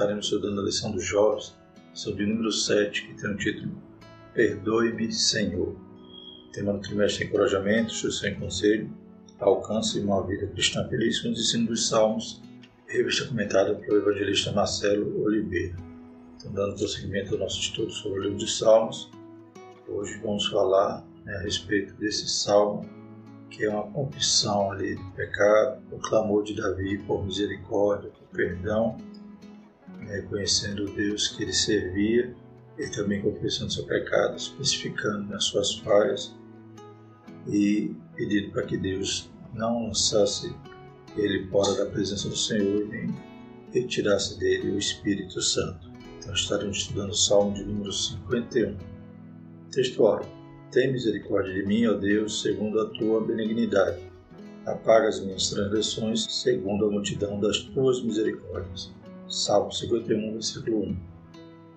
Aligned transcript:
estaremos 0.00 0.24
estudando 0.24 0.62
a 0.62 0.64
lição 0.64 0.90
dos 0.92 1.04
jovens, 1.04 1.54
sobre 1.92 2.24
o 2.24 2.26
número 2.26 2.50
7, 2.50 3.06
que 3.06 3.20
tem 3.20 3.30
o 3.30 3.36
título 3.36 3.70
Perdoe-me, 4.32 5.12
Senhor. 5.12 5.76
Tema 6.54 6.72
do 6.72 6.80
trimestre 6.80 7.26
Encorajamento, 7.26 7.92
instrução 7.92 8.30
e 8.30 8.34
conselho, 8.36 8.90
alcance 9.38 10.00
uma 10.00 10.26
vida 10.26 10.46
cristã 10.46 10.88
feliz 10.88 11.20
com 11.20 11.30
os 11.30 11.38
ensinos 11.38 11.68
dos 11.68 11.88
Salmos, 11.88 12.42
revista 12.86 13.26
comentada 13.26 13.74
pelo 13.74 13.98
evangelista 13.98 14.52
Marcelo 14.52 15.22
Oliveira. 15.22 15.76
Então, 16.36 16.50
dando 16.50 16.76
prosseguimento 16.76 17.34
ao 17.34 17.40
nosso 17.40 17.60
estudo 17.60 17.92
sobre 17.92 18.20
o 18.20 18.22
livro 18.22 18.38
dos 18.38 18.56
Salmos, 18.56 19.10
hoje 19.86 20.18
vamos 20.24 20.46
falar 20.46 21.06
né, 21.26 21.36
a 21.36 21.42
respeito 21.42 21.92
desse 21.96 22.26
salmo, 22.26 22.88
que 23.50 23.64
é 23.64 23.68
uma 23.68 23.86
confissão 23.92 24.72
ali 24.72 24.94
do 24.94 25.10
pecado, 25.10 25.82
o 25.92 25.98
clamor 25.98 26.42
de 26.42 26.54
Davi 26.54 26.96
por 27.06 27.22
misericórdia, 27.22 28.10
por 28.10 28.28
perdão, 28.34 28.96
reconhecendo 30.10 30.86
Deus 30.92 31.28
que 31.28 31.42
ele 31.42 31.52
servia 31.52 32.34
e 32.78 32.88
também 32.88 33.20
confessando 33.20 33.72
seu 33.72 33.84
pecado, 33.84 34.36
especificando 34.36 35.34
as 35.34 35.44
suas 35.44 35.74
falhas 35.76 36.34
e 37.46 37.94
pedindo 38.14 38.50
para 38.52 38.64
que 38.64 38.76
Deus 38.76 39.30
não 39.54 39.86
lançasse 39.86 40.54
ele 41.16 41.46
fora 41.48 41.74
da 41.74 41.86
presença 41.86 42.28
do 42.28 42.36
Senhor 42.36 42.86
nem 42.88 43.14
retirasse 43.72 44.38
dele 44.38 44.70
o 44.70 44.78
Espírito 44.78 45.40
Santo. 45.40 45.90
Então 46.18 46.34
estaremos 46.34 46.78
estudando 46.78 47.10
o 47.10 47.14
Salmo 47.14 47.54
de 47.54 47.64
número 47.64 47.92
51. 47.92 48.76
Textual. 49.70 50.22
Tem 50.70 50.92
misericórdia 50.92 51.52
de 51.52 51.66
mim, 51.66 51.86
ó 51.86 51.94
Deus, 51.94 52.42
segundo 52.42 52.80
a 52.80 52.90
tua 52.90 53.20
benignidade. 53.24 53.98
Apaga 54.66 55.08
as 55.08 55.20
minhas 55.20 55.50
transgressões, 55.50 56.24
segundo 56.24 56.86
a 56.86 56.90
multidão 56.90 57.40
das 57.40 57.58
tuas 57.58 58.02
misericórdias. 58.02 58.92
Salmo 59.30 59.70
51, 59.70 60.32
versículo 60.32 60.80
1. 60.80 60.96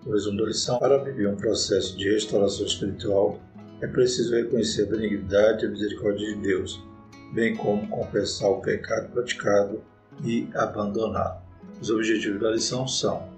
O 0.08 0.12
resumo 0.12 0.40
da 0.40 0.46
lição: 0.46 0.80
para 0.80 0.98
viver 0.98 1.28
um 1.28 1.36
processo 1.36 1.96
de 1.96 2.10
restauração 2.10 2.66
espiritual, 2.66 3.40
é 3.80 3.86
preciso 3.86 4.36
reconhecer 4.36 4.88
a 4.88 4.90
benignidade 4.90 5.64
e 5.64 5.68
a 5.68 5.72
misericórdia 5.72 6.34
de 6.34 6.42
Deus, 6.42 6.84
bem 7.32 7.56
como 7.56 7.88
confessar 7.90 8.50
o 8.50 8.60
pecado 8.60 9.12
praticado 9.12 9.84
e 10.24 10.50
abandoná-lo. 10.56 11.44
Os 11.80 11.92
objetivos 11.92 12.42
da 12.42 12.50
lição 12.50 12.88
são 12.88 13.30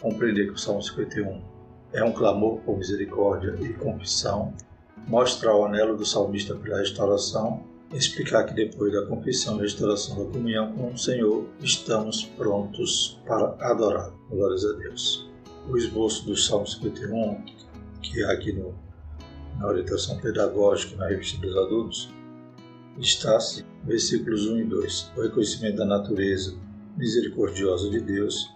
compreender 0.00 0.48
que 0.48 0.54
o 0.54 0.58
Salmo 0.58 0.82
51 0.82 1.40
é 1.92 2.02
um 2.02 2.12
clamor 2.12 2.58
por 2.62 2.76
misericórdia 2.76 3.54
e 3.60 3.72
confissão, 3.74 4.52
mostrar 5.06 5.54
o 5.54 5.64
anelo 5.64 5.96
do 5.96 6.04
salmista 6.04 6.56
pela 6.56 6.78
restauração, 6.78 7.62
explicar 7.96 8.44
que 8.44 8.54
depois 8.54 8.92
da 8.92 9.06
confissão 9.06 9.58
e 9.58 9.62
restauração 9.62 10.24
da 10.24 10.32
comunhão 10.32 10.72
com 10.72 10.92
o 10.92 10.98
Senhor, 10.98 11.46
estamos 11.60 12.24
prontos 12.24 13.20
para 13.26 13.54
adorar. 13.60 14.12
Glórias 14.30 14.64
a 14.64 14.72
Deus. 14.72 15.30
O 15.68 15.76
esboço 15.76 16.24
do 16.26 16.36
Salmo 16.36 16.66
51, 16.66 17.44
que 18.02 18.24
há 18.24 18.32
aqui 18.32 18.52
no, 18.52 18.74
na 19.58 19.68
orientação 19.68 20.18
pedagógica 20.18 20.96
na 20.96 21.08
revista 21.08 21.38
dos 21.38 21.56
adultos, 21.56 22.14
está 22.98 23.36
assim, 23.36 23.62
versículos 23.84 24.46
1 24.46 24.58
e 24.58 24.64
2. 24.64 25.12
O 25.16 25.22
reconhecimento 25.22 25.76
da 25.76 25.84
natureza 25.84 26.56
misericordiosa 26.96 27.90
de 27.90 28.00
Deus, 28.00 28.50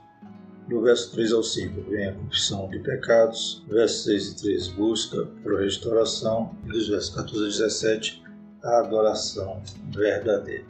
do 0.69 0.81
verso 0.83 1.13
3 1.13 1.33
ao 1.33 1.43
5 1.43 1.91
vem 1.91 2.09
a 2.09 2.13
confissão 2.13 2.69
de 2.69 2.79
pecados, 2.81 3.65
versos 3.69 4.05
6 4.05 4.29
e 4.29 4.37
3 4.37 4.69
busca 4.69 5.25
por 5.43 5.61
restauração, 5.61 6.57
e 6.65 6.69
dos 6.69 6.89
versos 6.89 7.15
14 7.15 7.45
a 7.45 7.67
17 7.67 8.26
a 8.67 8.81
adoração 8.81 9.63
verdadeira. 9.95 10.65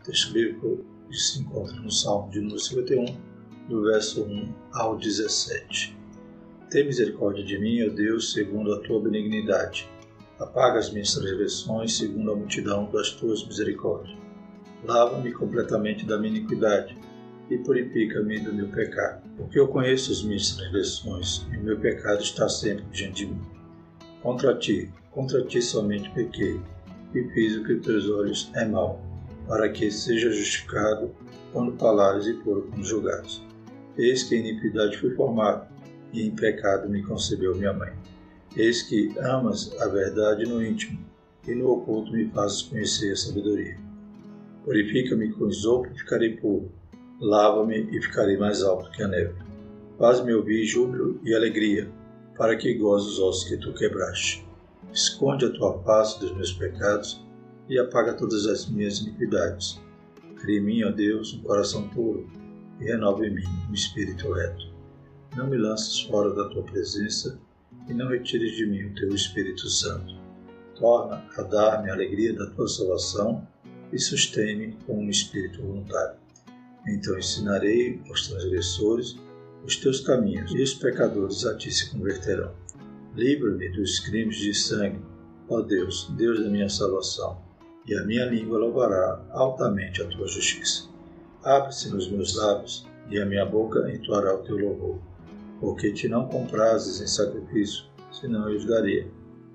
O 0.00 0.04
texto 0.04 0.32
bíblico 0.32 0.84
se 1.12 1.40
encontra 1.40 1.76
no 1.76 1.90
Salmo 1.90 2.30
de 2.30 2.40
número 2.40 2.58
51, 2.58 3.04
do 3.68 3.82
verso 3.84 4.24
1 4.24 4.52
ao 4.72 4.96
17. 4.96 5.96
Tem 6.70 6.86
misericórdia 6.86 7.44
de 7.44 7.58
mim, 7.58 7.86
ó 7.86 7.90
Deus, 7.90 8.32
segundo 8.32 8.74
a 8.74 8.80
tua 8.80 9.00
benignidade. 9.00 9.88
Apaga 10.40 10.78
as 10.78 10.90
minhas 10.90 11.14
transgressões, 11.14 11.96
segundo 11.96 12.32
a 12.32 12.36
multidão 12.36 12.90
das 12.90 13.10
tuas 13.12 13.46
misericórdias. 13.46 14.18
Lava-me 14.84 15.32
completamente 15.32 16.06
da 16.06 16.18
minha 16.18 16.36
iniquidade 16.36 16.96
e 17.48 17.58
purifica-me 17.58 18.40
do 18.40 18.52
meu 18.52 18.68
pecado. 18.68 19.22
Porque 19.36 19.58
eu 19.58 19.68
conheço 19.68 20.10
as 20.10 20.22
minhas 20.22 20.50
transgressões 20.56 21.46
e 21.52 21.58
o 21.58 21.62
meu 21.62 21.78
pecado 21.78 22.22
está 22.22 22.48
sempre 22.48 22.84
diante 22.90 23.26
de 23.26 23.32
mim. 23.32 23.42
Contra 24.22 24.56
ti, 24.56 24.90
contra 25.10 25.44
ti 25.44 25.60
somente 25.60 26.10
pequei 26.10 26.60
e 27.14 27.24
fiz 27.30 27.56
o 27.56 27.64
que 27.64 27.76
teus 27.76 28.08
olhos 28.08 28.50
é 28.54 28.64
mal, 28.64 29.00
para 29.46 29.68
que 29.68 29.90
seja 29.90 30.30
justificado 30.30 31.10
quando 31.52 31.76
falares 31.76 32.26
e 32.26 32.34
quando 32.34 32.82
julgares. 32.82 33.42
Eis 33.96 34.22
que 34.22 34.36
em 34.36 34.48
iniquidade 34.48 34.98
fui 34.98 35.14
formado, 35.14 35.68
e 36.12 36.26
em 36.26 36.34
pecado 36.34 36.88
me 36.88 37.02
concebeu 37.02 37.56
minha 37.56 37.72
mãe. 37.72 37.92
Eis 38.56 38.82
que 38.82 39.12
amas 39.18 39.74
a 39.80 39.86
verdade 39.88 40.44
no 40.44 40.64
íntimo, 40.64 40.98
e 41.46 41.54
no 41.54 41.70
oculto 41.70 42.12
me 42.12 42.28
fazes 42.30 42.62
conhecer 42.62 43.12
a 43.12 43.16
sabedoria. 43.16 43.76
Purifica-me 44.64 45.32
com 45.32 45.48
isopo 45.48 45.88
e 45.88 45.98
ficarei 45.98 46.36
puro 46.36 46.70
lava-me 47.20 47.86
e 47.92 48.02
ficarei 48.02 48.36
mais 48.38 48.62
alto 48.62 48.90
que 48.90 49.02
a 49.02 49.08
neve. 49.08 49.34
Faz-me 49.98 50.32
ouvir 50.32 50.64
júbilo 50.64 51.20
e 51.22 51.34
alegria, 51.34 51.90
para 52.36 52.56
que 52.56 52.72
goze 52.74 53.06
os 53.06 53.18
ossos 53.18 53.48
que 53.48 53.58
tu 53.58 53.74
quebraste. 53.74 54.49
Esconde 54.92 55.44
a 55.44 55.52
tua 55.52 55.80
face 55.84 56.18
dos 56.18 56.32
meus 56.32 56.52
pecados 56.52 57.24
e 57.68 57.78
apaga 57.78 58.14
todas 58.14 58.46
as 58.46 58.68
minhas 58.68 58.98
iniquidades. 58.98 59.80
Cria 60.40 60.58
em 60.58 60.62
mim, 60.62 60.82
ó 60.82 60.90
Deus, 60.90 61.34
um 61.34 61.42
coração 61.42 61.88
puro 61.90 62.28
e 62.80 62.84
renova 62.84 63.24
em 63.24 63.34
mim 63.34 63.44
um 63.68 63.72
espírito 63.72 64.32
reto. 64.32 64.70
Não 65.36 65.46
me 65.46 65.56
lances 65.56 66.00
fora 66.00 66.34
da 66.34 66.48
tua 66.48 66.64
presença 66.64 67.38
e 67.88 67.94
não 67.94 68.08
retires 68.08 68.56
de 68.56 68.66
mim 68.66 68.84
o 68.84 68.94
teu 68.94 69.14
Espírito 69.14 69.68
Santo. 69.68 70.14
Torna 70.74 71.24
a 71.36 71.42
dar-me 71.42 71.90
a 71.90 71.94
alegria 71.94 72.32
da 72.32 72.46
tua 72.50 72.66
salvação 72.66 73.46
e 73.92 73.98
sustém-me 73.98 74.76
com 74.86 75.04
um 75.04 75.10
espírito 75.10 75.62
voluntário. 75.62 76.18
Então 76.86 77.16
ensinarei 77.16 78.00
aos 78.08 78.26
transgressores 78.26 79.16
os 79.64 79.76
teus 79.76 80.00
caminhos, 80.00 80.52
e 80.54 80.62
os 80.62 80.74
pecadores 80.74 81.44
a 81.44 81.54
ti 81.54 81.70
se 81.70 81.90
converterão. 81.90 82.52
Livra-me 83.14 83.68
dos 83.70 84.00
crimes 84.00 84.36
de 84.36 84.54
sangue, 84.54 85.00
ó 85.48 85.60
Deus, 85.60 86.12
Deus 86.16 86.42
da 86.42 86.48
minha 86.48 86.68
salvação, 86.68 87.38
e 87.86 87.94
a 87.96 88.04
minha 88.04 88.24
língua 88.26 88.58
louvará 88.58 89.24
altamente 89.30 90.02
a 90.02 90.06
tua 90.06 90.26
justiça. 90.26 90.88
Abre-se 91.42 91.90
nos 91.90 92.10
meus 92.10 92.36
lábios, 92.36 92.86
e 93.08 93.18
a 93.18 93.26
minha 93.26 93.44
boca 93.44 93.90
entoará 93.92 94.34
o 94.34 94.42
teu 94.42 94.56
louvor. 94.56 94.98
Porque 95.58 95.92
te 95.92 96.08
não 96.08 96.28
comprases 96.28 97.00
em 97.00 97.06
sacrifício, 97.06 97.84
senão 98.12 98.48
eu 98.48 98.56
os 98.56 98.64
daria. 98.64 99.08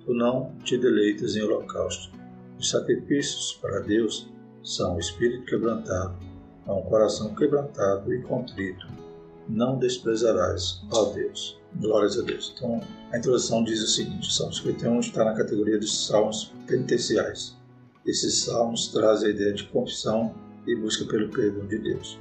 Tu 0.06 0.14
não 0.14 0.54
te 0.64 0.78
deleitas 0.78 1.36
em 1.36 1.42
holocausto. 1.42 2.12
Os 2.60 2.70
sacrifícios 2.70 3.58
para 3.62 3.80
Deus 3.80 4.30
são 4.64 4.96
o 4.96 5.00
espírito 5.00 5.46
quebrantado 5.46 6.16
a 6.68 6.74
um 6.74 6.82
coração 6.84 7.34
quebrantado 7.36 8.14
e 8.14 8.22
contrito, 8.24 8.88
não 9.48 9.78
desprezarás, 9.78 10.82
ó 10.92 11.12
Deus. 11.14 11.60
Glórias 11.80 12.18
a 12.18 12.22
Deus. 12.22 12.54
Então, 12.56 12.82
a 13.12 13.18
introdução 13.18 13.64
diz 13.64 13.82
o 13.82 13.88
seguinte: 13.88 14.28
o 14.28 14.32
Salmo 14.32 14.54
51 14.54 15.00
está 15.00 15.26
na 15.26 15.34
categoria 15.34 15.78
dos 15.78 16.08
salmos 16.08 16.54
penitenciais. 16.68 17.56
Esses 18.06 18.44
salmos 18.44 18.88
trazem 18.90 19.30
a 19.30 19.32
ideia 19.32 19.54
de 19.54 19.66
confissão 19.66 20.34
e 20.66 20.76
busca 20.76 21.06
pelo 21.06 21.30
perdão 21.30 21.66
de 21.68 21.78
Deus. 21.78 22.20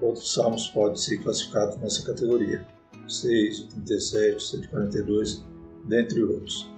Outros 0.00 0.32
salmos 0.32 0.68
podem 0.68 0.96
ser 0.96 1.18
classificados 1.18 1.76
nessa 1.78 2.04
categoria: 2.04 2.66
6, 3.08 3.68
37, 3.84 4.42
142, 4.42 5.44
dentre 5.88 6.22
outros. 6.22 6.70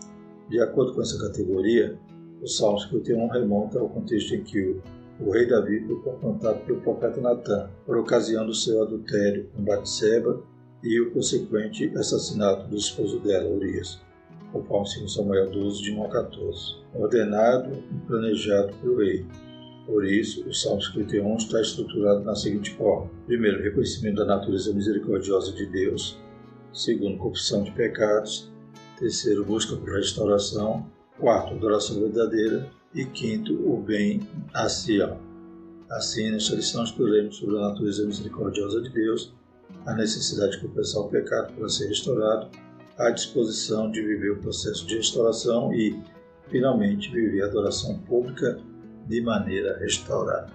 De 0.49 0.61
acordo 0.61 0.95
com 0.95 1.03
essa 1.03 1.19
categoria, 1.19 1.99
o 2.43 2.47
Salmo 2.47 2.79
51 2.81 3.29
remonta 3.29 3.79
ao 3.79 3.89
contexto 3.89 4.35
em 4.35 4.43
que 4.43 4.61
o 4.61 4.83
o 5.21 5.33
rei 5.33 5.47
Davi 5.47 5.85
foi 5.85 6.01
confrontado 6.01 6.61
pelo 6.61 6.81
profeta 6.81 7.21
Natan 7.21 7.69
por 7.85 7.97
ocasião 7.97 8.47
do 8.47 8.55
seu 8.55 8.83
adultério 8.83 9.49
com 9.53 9.65
Batseba 9.65 10.41
e 10.83 11.01
o 11.01 11.11
consequente 11.11 11.93
assassinato 11.97 12.69
do 12.69 12.77
esposo 12.77 13.19
dela, 13.21 13.49
Urias, 13.49 14.01
conforme 14.53 14.89
2 15.01 15.13
Samuel 15.13 15.51
12, 15.51 15.83
de 15.83 15.93
1 15.93 16.05
a 16.05 16.09
14, 16.09 16.77
ordenado 16.95 17.73
e 17.91 18.07
planejado 18.07 18.73
pelo 18.75 18.99
rei. 18.99 19.27
Por 19.87 20.05
isso, 20.05 20.47
o 20.47 20.53
Salmo 20.53 20.83
51 20.83 21.37
está 21.37 21.61
estruturado 21.61 22.23
na 22.23 22.35
seguinte 22.35 22.71
forma: 22.75 23.11
primeiro, 23.27 23.63
reconhecimento 23.63 24.17
da 24.17 24.27
natureza 24.27 24.73
misericordiosa 24.73 25.53
de 25.53 25.67
Deus, 25.67 26.19
segundo, 26.73 27.19
confissão 27.19 27.63
de 27.63 27.71
pecados, 27.73 28.53
terceiro, 28.99 29.45
busca 29.45 29.77
por 29.77 29.91
restauração, 29.95 30.87
quarto, 31.19 31.55
adoração 31.55 32.01
verdadeira, 32.01 32.71
e 32.95 33.05
quinto, 33.05 33.55
o 33.55 33.81
bem 33.81 34.21
a 34.55 34.69
Sião. 34.69 35.19
Assim, 35.91 36.31
nesta 36.31 36.55
lição 36.55 36.85
exploremos 36.85 37.37
sobre 37.37 37.57
a 37.57 37.69
natureza 37.69 38.05
misericordiosa 38.05 38.83
de 38.83 38.91
Deus, 38.91 39.35
a 39.87 39.95
necessidade 39.95 40.53
de 40.53 40.67
confessar 40.67 41.01
o 41.01 41.09
pecado 41.09 41.55
para 41.55 41.69
ser 41.69 41.89
restaurado, 41.89 42.51
a 42.99 43.11
disposição 43.11 43.91
de 43.91 44.03
viver 44.03 44.33
o 44.33 44.39
processo 44.39 44.87
de 44.87 44.97
restauração 44.97 45.73
e, 45.73 46.03
finalmente, 46.49 47.11
viver 47.11 47.43
a 47.43 47.47
adoração 47.47 47.99
pública 48.01 48.59
de 49.07 49.21
maneira 49.21 49.79
restaurada. 49.79 50.53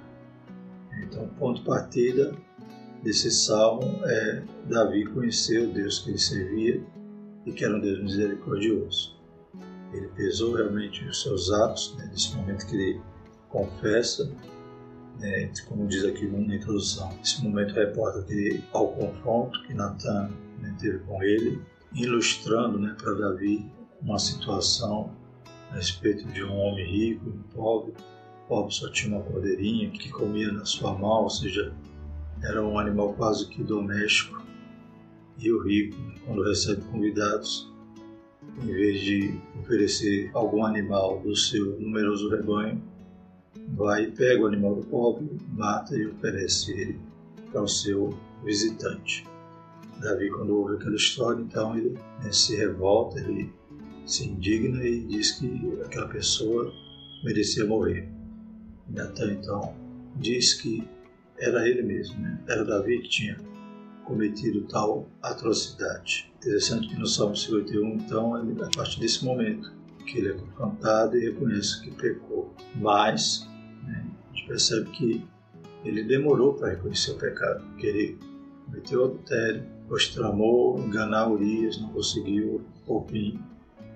Então, 1.04 1.28
ponto 1.40 1.64
partida 1.64 2.34
desse 3.04 3.32
salmo 3.32 4.02
é 4.06 4.44
Davi 4.70 5.06
conheceu 5.06 5.70
o 5.70 5.74
Deus 5.74 6.00
que 6.00 6.12
ele 6.12 6.20
servia 6.20 6.82
e 7.46 7.52
que 7.52 7.66
era 7.66 7.76
um 7.76 7.80
Deus 7.82 8.02
misericordioso. 8.02 9.16
Ele 9.94 10.08
pesou 10.16 10.56
realmente 10.56 11.04
os 11.06 11.22
seus 11.22 11.52
atos, 11.52 11.96
né, 11.98 12.08
nesse 12.12 12.36
momento 12.36 12.66
que 12.66 12.76
ele 12.76 13.02
confessa, 13.50 14.32
né, 15.20 15.52
como 15.68 15.88
diz 15.88 16.04
aqui 16.06 16.26
na 16.28 16.56
introdução. 16.56 17.12
Esse 17.24 17.44
momento 17.44 17.74
reporta 17.74 18.24
que 18.24 18.64
ao 18.74 18.90
confronto 18.90 19.62
que 19.64 19.74
Natan 19.74 20.32
né, 20.60 20.76
teve 20.80 21.00
com 21.00 21.22
ele, 21.24 21.62
ilustrando 21.94 22.80
né, 22.80 22.96
para 23.00 23.14
Davi 23.14 23.66
uma 24.02 24.20
situação 24.20 25.12
a 25.72 25.76
respeito 25.76 26.28
de 26.28 26.44
um 26.44 26.56
homem 26.56 26.86
rico 26.86 27.30
e 27.30 27.54
pobre. 27.54 27.94
O 28.46 28.48
pobre 28.48 28.74
só 28.74 28.90
tinha 28.92 29.16
uma 29.16 29.24
cordeirinha 29.24 29.90
que 29.90 30.10
comia 30.10 30.52
na 30.52 30.66
sua 30.66 30.94
mão, 30.94 31.24
ou 31.24 31.30
seja, 31.30 31.74
era 32.44 32.64
um 32.64 32.78
animal 32.78 33.14
quase 33.14 33.48
que 33.48 33.64
doméstico. 33.64 34.44
E 35.40 35.52
o 35.52 35.64
rico, 35.64 35.98
quando 36.26 36.44
recebe 36.44 36.82
convidados, 36.92 37.72
em 38.62 38.68
vez 38.68 39.02
de 39.02 39.40
oferecer 39.60 40.30
algum 40.34 40.66
animal 40.66 41.22
do 41.22 41.36
seu 41.36 41.80
numeroso 41.80 42.30
rebanho, 42.30 42.82
vai, 43.76 44.08
pega 44.08 44.44
o 44.44 44.48
animal 44.48 44.76
do 44.76 44.86
pobre, 44.86 45.30
mata 45.52 45.96
e 45.96 46.08
oferece 46.08 46.72
ele 46.72 47.00
para 47.52 47.62
o 47.62 47.68
seu 47.68 48.18
visitante. 48.44 49.26
Davi, 50.00 50.30
quando 50.30 50.58
ouve 50.58 50.76
aquela 50.76 50.96
história, 50.96 51.42
então 51.42 51.78
ele 51.78 51.98
né, 52.22 52.32
se 52.32 52.56
revolta, 52.56 53.20
ele 53.20 53.54
se 54.06 54.28
indigna 54.28 54.84
e 54.86 55.02
diz 55.06 55.32
que 55.34 55.80
aquela 55.86 56.08
pessoa 56.08 56.72
merecia 57.24 57.66
morrer. 57.66 58.10
Natan, 58.90 59.32
então, 59.32 59.74
diz 60.18 60.54
que 60.54 60.84
era 61.40 61.68
ele 61.68 61.82
mesmo, 61.84 62.20
né? 62.20 62.40
era 62.48 62.66
Davi 62.66 63.02
que 63.02 63.10
tinha 63.10 63.38
cometido 64.04 64.62
tal 64.68 65.08
atrocidade. 65.22 66.32
Interessante 66.38 66.90
que 66.90 67.00
no 67.00 67.08
Salmo 67.08 67.36
51, 67.36 67.96
então, 67.96 68.36
a 68.36 68.70
partir 68.76 69.00
desse 69.00 69.24
momento, 69.24 69.72
que 70.04 70.20
ele 70.20 70.30
é 70.30 70.34
confrontado 70.34 71.18
e 71.18 71.30
reconhece 71.30 71.82
que 71.82 71.92
pecou. 71.92 72.54
Mas 72.76 73.48
né, 73.84 74.06
a 74.32 74.36
gente 74.36 74.48
percebe 74.48 74.90
que 74.92 75.26
ele 75.84 76.04
demorou 76.04 76.54
para 76.54 76.70
reconhecer 76.70 77.12
o 77.12 77.18
pecado, 77.18 77.64
porque 77.66 77.88
ele 77.88 78.20
cometeu 78.66 79.06
adultério, 79.06 79.66
tramou 80.14 80.80
enganar 80.80 81.30
Urias, 81.30 81.80
não 81.80 81.90
conseguiu, 81.90 82.66
por 82.86 83.06
fim 83.08 83.40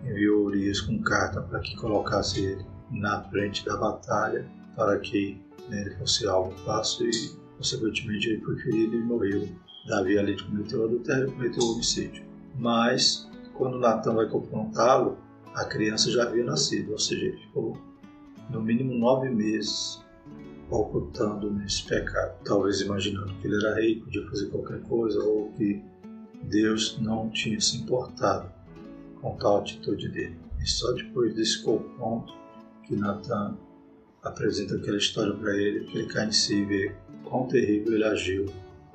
enviou 0.04 0.46
Urias 0.46 0.82
com 0.82 1.02
carta 1.02 1.42
para 1.42 1.60
que 1.60 1.76
colocasse 1.76 2.44
ele 2.44 2.66
na 2.92 3.22
frente 3.24 3.66
da 3.66 3.76
batalha, 3.78 4.46
para 4.76 5.00
que 5.00 5.42
né, 5.70 5.82
ele 5.82 5.96
fosse 5.96 6.28
alvo 6.28 6.52
fácil 6.64 7.10
e, 7.10 7.36
consequentemente, 7.58 8.30
ele 8.30 8.42
foi 8.42 8.58
ferido 8.58 8.96
e 8.96 9.02
morreu. 9.02 9.48
Davi, 9.88 10.16
cometer 10.44 10.78
o 10.78 10.86
adultério, 10.86 11.32
cometeu 11.32 11.64
homicídio. 11.64 12.24
Mas, 12.58 13.30
quando 13.54 13.80
Natan 13.80 14.16
vai 14.16 14.28
confrontá-lo, 14.28 15.18
a 15.58 15.66
criança 15.66 16.12
já 16.12 16.24
havia 16.24 16.44
nascido, 16.44 16.92
ou 16.92 17.00
seja, 17.00 17.26
ele 17.26 17.38
ficou 17.38 17.76
no 18.52 18.62
mínimo 18.62 18.94
nove 18.94 19.28
meses 19.28 20.00
ocultando 20.70 21.52
nesse 21.52 21.84
pecado, 21.84 22.38
talvez 22.46 22.82
imaginando 22.82 23.34
que 23.36 23.48
ele 23.48 23.56
era 23.56 23.76
rei, 23.76 24.00
podia 24.00 24.24
fazer 24.30 24.50
qualquer 24.50 24.82
coisa, 24.84 25.20
ou 25.24 25.52
que 25.54 25.82
Deus 26.44 27.00
não 27.02 27.30
tinha 27.32 27.60
se 27.60 27.78
importado 27.78 28.52
com 29.20 29.36
tal 29.38 29.58
atitude 29.58 30.10
dele. 30.10 30.38
E 30.62 30.70
só 30.70 30.92
depois 30.92 31.34
desse 31.34 31.64
confronto 31.64 32.34
que 32.84 32.96
Natan 32.96 33.58
apresenta 34.22 34.76
aquela 34.76 34.98
história 34.98 35.34
para 35.34 35.56
ele, 35.56 35.86
que 35.86 35.98
ele 35.98 36.08
cai 36.08 36.28
em 36.28 36.32
si 36.32 36.56
e 36.56 36.66
vê 36.66 36.96
quão 37.24 37.48
terrível 37.48 37.94
ele 37.94 38.04
agiu 38.04 38.46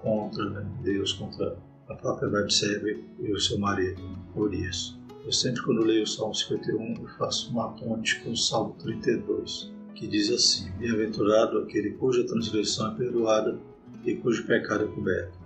contra 0.00 0.48
né, 0.48 0.64
Deus, 0.82 1.12
contra 1.12 1.56
a 1.88 1.94
própria 1.94 2.28
Betsebe 2.28 3.04
e 3.18 3.32
o 3.32 3.40
seu 3.40 3.58
marido, 3.58 4.00
Urias. 4.36 5.01
Eu 5.24 5.30
sempre, 5.30 5.62
quando 5.62 5.84
leio 5.84 6.02
o 6.02 6.06
Salmo 6.06 6.34
51, 6.34 6.94
eu 7.00 7.08
faço 7.16 7.52
uma 7.52 7.68
ponte 7.74 8.20
com 8.20 8.32
o 8.32 8.36
Salmo 8.36 8.74
32, 8.80 9.72
que 9.94 10.08
diz 10.08 10.28
assim: 10.32 10.68
Bem-aventurado 10.78 11.58
aquele 11.58 11.90
cuja 11.90 12.26
transgressão 12.26 12.92
é 12.92 12.96
perdoada 12.96 13.56
e 14.04 14.16
cujo 14.16 14.44
pecado 14.48 14.84
é 14.84 14.88
coberto. 14.88 15.38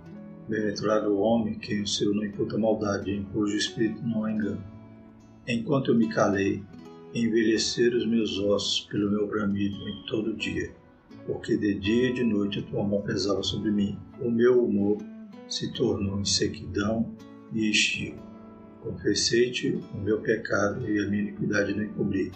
Bem-aventurado 0.49 1.11
o 1.11 1.19
homem 1.19 1.59
que 1.59 1.79
o 1.79 1.87
seu 1.87 2.11
não 2.11 2.25
imputa 2.25 2.57
maldade, 2.57 3.11
em 3.11 3.23
cujo 3.25 3.55
espírito 3.55 4.01
não 4.01 4.23
há 4.23 4.31
engano. 4.31 4.63
Enquanto 5.47 5.91
eu 5.91 5.95
me 5.95 6.09
calei, 6.09 6.63
envelheceram 7.13 7.97
os 7.97 8.07
meus 8.07 8.39
ossos 8.39 8.81
pelo 8.89 9.11
meu 9.11 9.27
bramido 9.27 9.77
em 9.87 10.03
todo 10.07 10.35
dia, 10.35 10.73
porque 11.27 11.55
de 11.55 11.75
dia 11.75 12.09
e 12.09 12.13
de 12.13 12.23
noite 12.23 12.59
a 12.59 12.63
tua 12.63 12.83
mão 12.83 13.03
pesava 13.03 13.43
sobre 13.43 13.69
mim. 13.69 13.95
O 14.19 14.31
meu 14.31 14.65
humor 14.65 14.97
se 15.47 15.71
tornou 15.71 16.19
em 16.19 16.25
sequidão 16.25 17.13
e 17.53 17.69
estio 17.69 18.26
Confessei-te 18.81 19.79
o 19.93 19.97
meu 19.97 20.21
pecado 20.21 20.89
e 20.89 20.99
a 20.99 21.07
minha 21.09 21.23
iniquidade 21.23 21.73
não 21.73 21.83
encobri. 21.83 22.31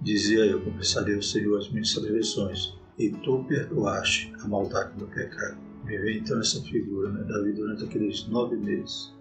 Dizia 0.00 0.46
eu, 0.46 0.62
confessarei 0.62 1.14
ao 1.14 1.22
Senhor 1.22 1.58
as 1.58 1.68
minhas 1.70 1.92
transgressões, 1.92 2.74
e 2.98 3.10
tu 3.10 3.44
perdoaste 3.44 4.32
a 4.40 4.48
maldade 4.48 4.92
do 4.92 4.98
meu 4.98 5.08
pecado. 5.08 5.58
Me 5.84 5.96
vem 5.98 6.18
então 6.18 6.38
essa 6.38 6.60
figura, 6.62 7.10
né, 7.10 7.24
Davi, 7.24 7.52
durante 7.52 7.84
aqueles 7.84 8.26
nove 8.28 8.56
meses, 8.56 9.12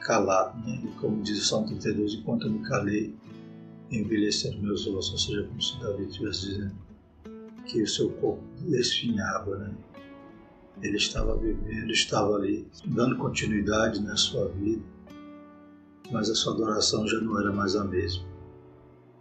calado, 0.00 0.58
né, 0.66 0.80
e 0.84 0.88
como 1.00 1.22
diz 1.22 1.42
o 1.42 1.44
Salmo 1.44 1.66
32, 1.66 2.14
enquanto 2.14 2.46
eu 2.46 2.52
me 2.52 2.60
calei, 2.60 3.14
envelhecendo 3.90 4.62
meus 4.62 4.86
ossos, 4.86 5.12
ou 5.12 5.18
seja, 5.18 5.48
como 5.48 5.60
se 5.60 5.80
Davi 5.80 6.04
estivesse 6.04 6.48
dizendo 6.48 6.74
que 7.66 7.82
o 7.82 7.88
seu 7.88 8.10
corpo 8.10 8.42
desfinhava, 8.60 9.56
né? 9.56 9.74
Ele 10.82 10.96
estava 10.96 11.36
vivendo, 11.36 11.90
estava 11.90 12.34
ali, 12.34 12.66
dando 12.84 13.16
continuidade 13.16 14.02
na 14.02 14.16
sua 14.16 14.48
vida, 14.48 14.82
mas 16.10 16.30
a 16.30 16.34
sua 16.34 16.54
adoração 16.54 17.06
já 17.06 17.20
não 17.20 17.38
era 17.40 17.52
mais 17.52 17.74
a 17.76 17.84
mesma. 17.84 18.24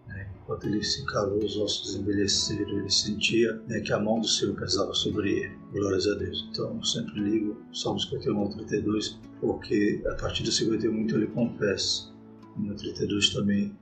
Né? 0.08 0.30
Enquanto 0.42 0.68
ele 0.68 0.84
se 0.84 1.06
calou, 1.06 1.44
os 1.44 1.58
ossos 1.58 1.96
envelheceram, 1.96 2.80
ele 2.80 2.90
sentia 2.90 3.54
né, 3.68 3.80
que 3.80 3.94
a 3.94 4.00
mão 4.00 4.20
do 4.20 4.28
Senhor 4.28 4.56
pesava 4.56 4.94
sobre 4.94 5.32
ele. 5.32 5.58
Glórias 5.72 6.08
a 6.08 6.16
Deus. 6.16 6.48
Então 6.52 6.76
eu 6.76 6.84
sempre 6.84 7.20
ligo 7.20 7.58
Salmos 7.74 8.04
51 8.04 8.38
ao 8.38 8.50
32, 8.50 9.20
porque 9.40 10.02
a 10.06 10.16
partir 10.16 10.44
do 10.44 10.52
51 10.52 11.02
então, 11.02 11.18
ele 11.18 11.28
confessa. 11.28 12.12
E 12.58 12.62
no 12.62 12.76
32 12.76 13.30
também 13.30 13.76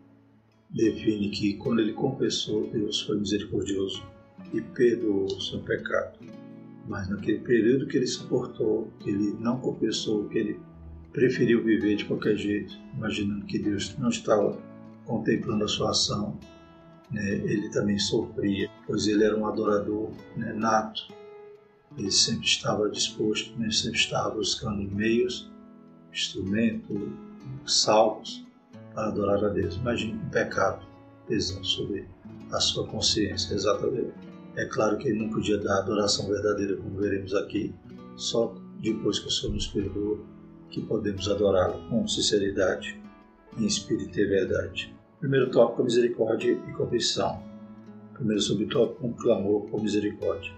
define 0.70 1.30
que 1.30 1.56
quando 1.56 1.82
ele 1.82 1.94
confessou, 1.94 2.70
Deus 2.72 3.02
foi 3.02 3.18
misericordioso 3.18 4.04
e 4.54 4.62
perdoou 4.62 5.26
o 5.26 5.42
seu 5.42 5.60
pecado. 5.60 6.20
Mas 6.88 7.10
naquele 7.10 7.40
período 7.40 7.88
que 7.88 7.98
ele 7.98 8.08
suportou, 8.08 8.92
que 9.00 9.10
ele 9.10 9.36
não 9.40 9.60
confessou, 9.60 10.28
que 10.30 10.38
ele 10.38 10.60
preferiu 11.12 11.64
viver 11.64 11.96
de 11.96 12.06
qualquer 12.06 12.36
jeito, 12.38 12.74
imaginando 12.96 13.46
que 13.46 13.60
Deus 13.60 13.98
não 13.98 14.10
estava 14.10 14.58
contemplando 15.06 15.66
a 15.66 15.68
sua 15.68 15.92
ação. 15.92 16.38
Né? 17.12 17.30
Ele 17.30 17.70
também 17.70 18.00
sofria, 18.00 18.70
pois 18.88 19.08
ele 19.08 19.24
era 19.24 19.38
um 19.38 19.46
adorador 19.46 20.12
né, 20.38 20.54
nato. 20.54 21.14
Ele 21.98 22.12
sempre 22.12 22.46
estava 22.46 22.90
disposto, 22.90 23.58
né? 23.60 23.70
sempre 23.72 23.98
estava 23.98 24.36
buscando 24.36 24.90
meios, 24.96 25.52
instrumentos, 26.14 26.98
salvos 27.66 28.46
para 28.94 29.08
adorar 29.08 29.44
a 29.44 29.50
Deus. 29.50 29.76
Imagine 29.76 30.14
um 30.14 30.30
pecado 30.30 30.86
pesando 31.28 31.66
sobre 31.66 32.06
a 32.52 32.60
sua 32.60 32.88
consciência, 32.88 33.54
exatamente. 33.54 34.14
É 34.56 34.66
claro 34.66 34.98
que 34.98 35.08
ele 35.08 35.20
não 35.20 35.30
podia 35.30 35.58
dar 35.58 35.80
adoração 35.80 36.28
verdadeira, 36.28 36.76
como 36.78 36.98
veremos 36.98 37.34
aqui, 37.34 37.74
só 38.16 38.54
depois 38.82 39.20
que 39.20 39.28
o 39.28 39.32
Senhor 39.32 39.54
nos 39.54 39.68
perdoa 39.68 40.20
que 40.72 40.82
podemos 40.82 41.30
adorá-lo 41.30 41.88
com 41.90 42.08
sinceridade, 42.08 43.00
em 43.58 43.66
espírito 43.66 44.20
e 44.20 44.26
verdade. 44.26 44.96
Primeiro 45.20 45.52
tópico, 45.52 45.84
misericórdia 45.84 46.52
e 46.52 46.74
confissão. 46.74 47.44
Primeiro 48.14 48.42
subtópico, 48.42 49.06
um 49.06 49.14
clamor 49.14 49.70
por 49.70 49.84
misericórdia. 49.84 50.52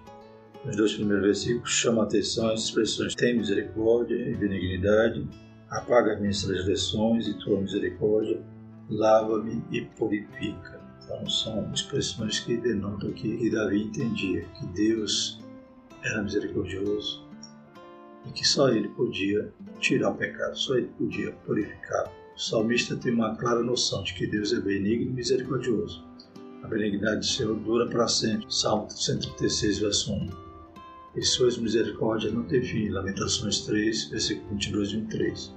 Nos 0.63 0.77
dois 0.77 0.93
primeiros 0.93 1.25
versículos 1.25 1.71
chama 1.71 2.03
a 2.03 2.05
atenção 2.05 2.49
as 2.49 2.61
expressões 2.65 3.15
tem 3.15 3.37
misericórdia 3.37 4.15
e 4.15 4.33
benignidade, 4.35 5.27
apaga 5.69 6.13
as 6.13 6.21
minhas 6.21 6.41
transgressões 6.41 7.27
e 7.27 7.37
tua 7.39 7.59
misericórdia, 7.59 8.41
lava-me 8.89 9.61
e 9.71 9.81
purifica. 9.81 10.79
Então 11.03 11.27
são 11.27 11.69
expressões 11.73 12.39
que 12.39 12.55
denotam 12.55 13.11
que 13.11 13.49
Davi 13.49 13.83
entendia 13.83 14.41
que 14.41 14.65
Deus 14.67 15.41
era 16.03 16.21
misericordioso, 16.21 17.27
e 18.25 18.31
que 18.31 18.47
só 18.47 18.69
ele 18.69 18.89
podia 18.89 19.51
tirar 19.79 20.11
o 20.11 20.15
pecado, 20.15 20.57
só 20.57 20.75
ele 20.75 20.87
podia 20.97 21.31
purificar. 21.45 22.11
O 22.35 22.39
salmista 22.39 22.95
tem 22.95 23.13
uma 23.13 23.35
clara 23.35 23.61
noção 23.61 24.03
de 24.03 24.13
que 24.13 24.25
Deus 24.25 24.53
é 24.53 24.59
benigno 24.59 25.11
e 25.11 25.13
misericordioso. 25.13 26.03
A 26.63 26.67
benignidade 26.67 27.19
do 27.19 27.25
Senhor 27.25 27.55
dura 27.59 27.87
para 27.87 28.07
sempre. 28.07 28.45
Salmo 28.49 28.89
136, 28.89 29.79
verso 29.79 30.13
1. 30.13 30.29
E 31.15 31.21
suas 31.21 31.57
misericórdias 31.57 32.33
não 32.33 32.43
têm 32.43 32.63
fim. 32.63 32.89
Lamentações 32.89 33.59
3, 33.61 34.05
versículo 34.05 34.49
22 34.51 34.89
e 34.89 34.95
23. 34.95 35.55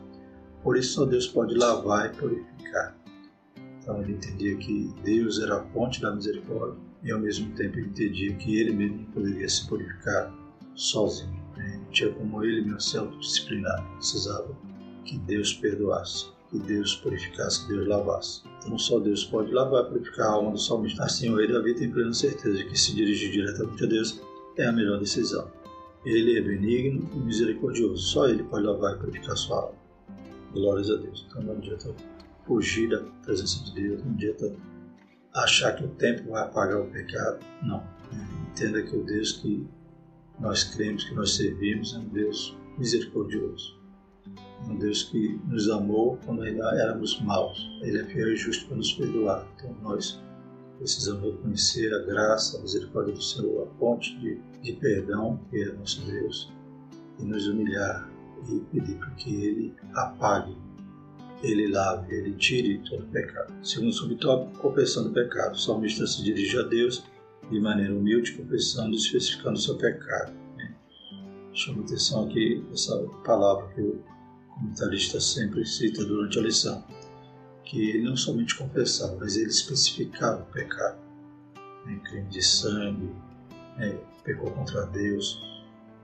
Por 0.62 0.76
isso 0.76 0.94
só 0.94 1.04
Deus 1.06 1.28
pode 1.28 1.54
lavar 1.54 2.12
e 2.12 2.16
purificar. 2.16 2.98
Então 3.80 4.02
ele 4.02 4.14
entendia 4.14 4.56
que 4.56 4.92
Deus 5.04 5.40
era 5.40 5.58
a 5.58 5.64
fonte 5.66 6.02
da 6.02 6.12
misericórdia 6.14 6.78
e 7.04 7.12
ao 7.12 7.20
mesmo 7.20 7.54
tempo 7.54 7.78
ele 7.78 7.86
entendia 7.86 8.34
que 8.34 8.58
ele 8.58 8.72
mesmo 8.72 9.06
poderia 9.14 9.48
se 9.48 9.66
purificar 9.68 10.34
sozinho. 10.74 11.45
Tinha 11.90 12.12
como 12.12 12.44
ele 12.44 12.62
mesmo 12.62 12.80
se 12.80 12.98
autodisciplinar, 12.98 13.84
precisava 13.96 14.56
que 15.04 15.18
Deus 15.18 15.54
perdoasse, 15.54 16.26
que 16.50 16.58
Deus 16.58 16.96
purificasse, 16.96 17.66
que 17.66 17.72
Deus 17.72 17.86
lavasse. 17.86 18.42
Então 18.58 18.78
só 18.78 18.98
Deus 18.98 19.24
pode 19.24 19.52
lavar 19.52 19.84
e 19.84 19.88
purificar 19.88 20.26
a 20.26 20.32
alma 20.32 20.50
do 20.50 20.58
salmista. 20.58 21.04
Assim 21.04 21.30
o 21.30 21.36
rei 21.36 21.46
Davi 21.46 21.74
tem 21.74 21.90
plena 21.90 22.12
certeza 22.12 22.56
de 22.56 22.64
que 22.66 22.78
se 22.78 22.94
dirigir 22.94 23.30
diretamente 23.30 23.84
a 23.84 23.86
Deus 23.86 24.20
é 24.56 24.66
a 24.66 24.72
melhor 24.72 24.98
decisão. 24.98 25.50
Ele 26.04 26.38
é 26.38 26.40
benigno 26.40 27.08
e 27.14 27.18
misericordioso, 27.18 28.02
só 28.02 28.28
ele 28.28 28.42
pode 28.44 28.64
lavar 28.64 28.94
e 28.94 28.98
purificar 28.98 29.36
sua 29.36 29.56
alma. 29.56 29.78
Glórias 30.52 30.90
a 30.90 30.96
Deus. 30.96 31.26
Então 31.28 31.42
não 31.42 31.52
adianta 31.54 31.94
fugir 32.46 32.88
da 32.88 33.00
presença 33.24 33.64
de 33.64 33.74
Deus, 33.74 34.04
não 34.04 34.12
adianta 34.12 34.54
achar 35.34 35.72
que 35.74 35.84
o 35.84 35.88
tempo 35.88 36.30
vai 36.30 36.42
apagar 36.42 36.80
o 36.80 36.90
pecado. 36.90 37.44
Não. 37.62 37.82
Entenda 38.50 38.82
que 38.82 38.96
o 38.96 39.04
Deus 39.04 39.32
que 39.32 39.66
nós 40.38 40.64
cremos, 40.64 41.04
que 41.04 41.14
nós 41.14 41.34
servimos, 41.34 41.94
é 41.94 41.98
um 41.98 42.08
Deus 42.08 42.56
misericordioso. 42.78 43.76
Um 44.68 44.76
Deus 44.76 45.04
que 45.04 45.40
nos 45.46 45.68
amou 45.70 46.18
quando 46.24 46.44
éramos 46.44 47.20
maus. 47.22 47.70
Ele 47.82 48.00
é 48.00 48.04
fiel 48.04 48.32
e 48.32 48.36
justo 48.36 48.66
para 48.66 48.76
nos 48.76 48.92
perdoar. 48.92 49.46
Então 49.56 49.74
nós 49.82 50.20
precisamos 50.78 51.22
reconhecer 51.22 51.92
a 51.94 52.00
graça, 52.00 52.58
a 52.58 52.60
misericórdia 52.60 53.14
do 53.14 53.22
Senhor, 53.22 53.66
a 53.66 53.78
fonte 53.78 54.18
de, 54.18 54.38
de 54.62 54.72
perdão 54.74 55.40
que 55.50 55.62
é 55.62 55.72
nosso 55.72 56.04
Deus, 56.04 56.52
e 57.18 57.24
nos 57.24 57.48
humilhar 57.48 58.10
e 58.48 58.60
pedir 58.72 58.96
para 58.96 59.10
que 59.10 59.34
Ele 59.34 59.74
apague, 59.94 60.56
Ele 61.42 61.68
lave, 61.68 62.14
Ele 62.14 62.32
tire 62.34 62.78
todo 62.88 63.04
o 63.04 63.08
pecado. 63.08 63.54
Segundo 63.64 63.92
subtópico, 63.92 64.58
confessando 64.58 65.10
o 65.10 65.12
pecado. 65.12 65.54
O 65.54 65.58
salmista 65.58 66.06
se 66.06 66.22
dirige 66.22 66.58
a 66.58 66.62
Deus 66.62 67.04
de 67.50 67.60
maneira 67.60 67.94
humilde, 67.94 68.32
confessando 68.32 68.92
e 68.92 68.96
especificando 68.96 69.54
o 69.54 69.60
seu 69.60 69.76
pecado. 69.76 70.32
Né? 70.56 70.74
Chama 71.52 71.82
atenção 71.82 72.26
aqui 72.26 72.64
essa 72.72 72.98
palavra 73.24 73.68
que 73.74 73.80
o 73.80 74.02
comentarista 74.54 75.20
sempre 75.20 75.64
cita 75.64 76.04
durante 76.04 76.38
a 76.38 76.42
lição, 76.42 76.84
que 77.64 77.90
ele 77.90 78.02
não 78.02 78.16
somente 78.16 78.56
confessava, 78.56 79.16
mas 79.20 79.36
ele 79.36 79.50
especificava 79.50 80.42
o 80.42 80.46
pecado. 80.46 80.98
Né? 81.86 82.00
Crime 82.04 82.28
de 82.28 82.42
sangue, 82.42 83.10
né? 83.76 83.98
pecou 84.24 84.50
contra 84.50 84.86
Deus. 84.86 85.40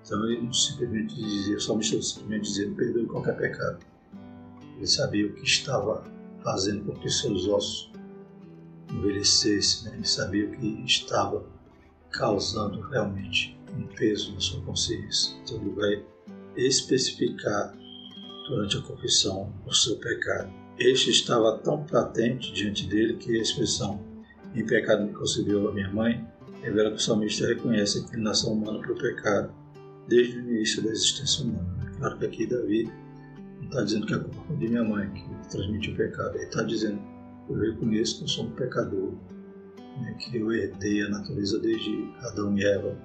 Então 0.05 0.25
ele 0.27 0.43
não 0.43 0.53
simplesmente 0.53 1.15
dizia, 1.15 1.57
o 1.57 1.61
salmista 1.61 2.01
simplesmente 2.01 2.43
dizia, 2.43 2.71
perdoe 2.75 3.07
qualquer 3.07 3.37
pecado. 3.37 3.79
Ele 4.77 4.87
sabia 4.87 5.27
o 5.27 5.35
que 5.35 5.45
estava 5.45 6.05
fazendo 6.43 6.85
com 6.85 6.99
que 6.99 7.09
seus 7.09 7.47
ossos 7.47 7.92
envelhecesse, 8.91 9.85
né? 9.85 9.93
ele 9.95 10.07
sabia 10.07 10.47
o 10.47 10.51
que 10.51 10.85
estava 10.85 11.45
causando 12.11 12.81
realmente 12.81 13.59
um 13.77 13.87
peso 13.87 14.35
na 14.35 14.41
sua 14.41 14.61
consciência. 14.63 15.37
Então 15.43 15.57
ele 15.59 15.71
vai 15.71 16.05
especificar 16.57 17.75
durante 18.49 18.77
a 18.77 18.83
confissão 18.83 19.53
o 19.67 19.73
seu 19.73 19.97
pecado. 19.97 20.53
Este 20.79 21.11
estava 21.11 21.59
tão 21.59 21.85
patente 21.85 22.53
diante 22.53 22.87
dele 22.87 23.17
que 23.17 23.37
a 23.37 23.41
expressão 23.41 24.01
em 24.55 24.65
pecado 24.67 25.05
me 25.05 25.13
concebeu 25.13 25.69
a 25.69 25.73
minha 25.73 25.91
mãe 25.91 26.27
revela 26.63 26.91
que 26.91 26.97
o 26.97 27.01
salmista 27.01 27.47
reconhece 27.47 27.99
a 27.99 28.03
inclinação 28.03 28.53
humana 28.53 28.79
para 28.79 28.93
o 28.93 28.99
pecado 28.99 29.53
desde 30.09 30.39
o 30.39 30.41
início 30.41 30.83
da 30.83 30.91
existência 30.91 31.45
humana. 31.45 31.93
Claro 31.99 32.19
que 32.19 32.27
aqui 32.27 32.47
Davi 32.47 32.91
não 33.59 33.65
está 33.65 33.83
dizendo 33.83 34.07
que 34.07 34.15
a 34.15 34.19
culpa 34.19 34.55
de 34.55 34.69
minha 34.69 34.85
mãe 34.85 35.11
que 35.11 35.49
transmitiu 35.51 35.95
o 35.95 35.97
pecado, 35.97 36.37
ele 36.37 36.45
está 36.45 36.63
dizendo 36.63 37.01
eu 37.55 37.73
reconheço 37.73 38.19
que 38.19 38.25
eu 38.25 38.29
sou 38.29 38.45
um 38.47 38.51
pecador, 38.53 39.13
né, 40.01 40.15
que 40.15 40.37
eu 40.37 40.53
herdei 40.53 41.03
a 41.03 41.09
natureza 41.09 41.59
desde 41.59 42.11
Adão 42.21 42.57
e 42.57 42.65
Eva, 42.65 42.97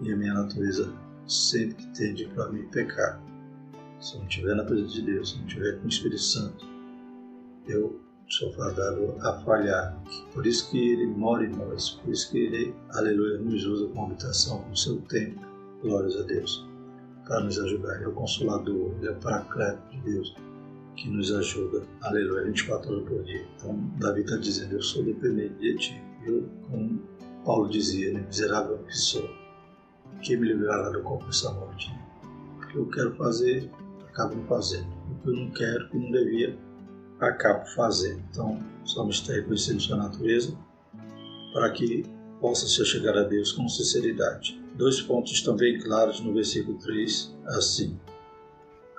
e 0.00 0.12
a 0.12 0.16
minha 0.16 0.34
natureza 0.34 0.92
sempre 1.26 1.84
tende 1.88 2.26
para 2.28 2.50
mim 2.50 2.66
pecar. 2.68 3.22
Se 4.00 4.14
eu 4.14 4.20
não 4.20 4.28
estiver 4.28 4.54
na 4.54 4.64
presença 4.64 4.94
de 4.94 5.02
Deus, 5.02 5.30
se 5.30 5.34
eu 5.34 5.40
não 5.40 5.46
estiver 5.46 5.78
com 5.78 5.84
o 5.84 5.88
Espírito 5.88 6.20
Santo, 6.20 6.66
eu 7.68 8.00
sou 8.28 8.52
fadado 8.52 9.14
a 9.20 9.40
falhar. 9.40 10.02
Por 10.32 10.46
isso 10.46 10.70
que 10.70 10.92
Ele 10.92 11.06
mora 11.06 11.44
em 11.44 11.50
nós, 11.50 11.90
por 11.90 12.12
isso 12.12 12.30
que 12.30 12.38
Ele, 12.38 12.74
aleluia, 12.90 13.38
nos 13.38 13.64
usa 13.64 13.88
como 13.88 14.06
habitação, 14.06 14.62
com 14.62 14.72
o 14.72 14.76
seu 14.76 15.00
tempo, 15.02 15.40
glórias 15.82 16.16
a 16.16 16.22
Deus, 16.22 16.66
para 17.24 17.44
nos 17.44 17.58
ajudar. 17.58 17.96
Ele 17.96 18.04
é 18.04 18.08
o 18.08 18.12
Consolador, 18.12 18.92
Ele 18.98 19.08
é 19.08 19.12
o 19.12 19.20
Paracleto 19.20 19.88
de 19.90 20.00
Deus 20.00 20.34
que 20.96 21.08
nos 21.08 21.32
ajuda, 21.32 21.82
aleluia, 22.02 22.44
24 22.44 22.92
horas 22.92 23.08
por 23.08 23.22
dia. 23.24 23.46
Então, 23.56 23.76
Davi 23.98 24.20
está 24.22 24.36
dizendo: 24.36 24.74
Eu 24.74 24.82
sou 24.82 25.02
dependente 25.02 25.54
de 25.54 25.76
ti. 25.78 26.02
Eu, 26.24 26.48
como 26.70 27.00
Paulo 27.44 27.68
dizia, 27.68 28.12
né, 28.12 28.24
miserável 28.26 28.78
que 28.78 28.96
sou, 28.96 29.28
que 30.22 30.36
me 30.36 30.48
livrará 30.48 30.90
do 30.90 31.02
corpo 31.02 31.26
dessa 31.26 31.52
morte? 31.52 31.92
O 32.58 32.66
que 32.66 32.76
eu 32.76 32.86
quero 32.86 33.14
fazer, 33.16 33.70
acabo 34.08 34.40
fazendo. 34.46 34.86
O 35.10 35.22
que 35.22 35.28
eu 35.28 35.34
não 35.34 35.50
quero, 35.50 35.88
que 35.88 35.98
não 35.98 36.10
devia, 36.10 36.58
acabo 37.20 37.66
fazendo. 37.66 38.22
Então, 38.30 38.62
somos 38.84 39.16
está 39.16 39.32
reconhecendo 39.32 39.80
sua 39.80 39.96
natureza 39.96 40.56
para 41.52 41.70
que 41.70 42.04
possa 42.40 42.66
se 42.66 42.84
chegar 42.84 43.16
a 43.16 43.22
Deus 43.22 43.52
com 43.52 43.68
sinceridade. 43.68 44.60
Dois 44.74 45.00
pontos 45.00 45.40
bem 45.56 45.78
claros 45.78 46.20
no 46.20 46.32
versículo 46.32 46.78
3, 46.78 47.36
assim. 47.46 47.98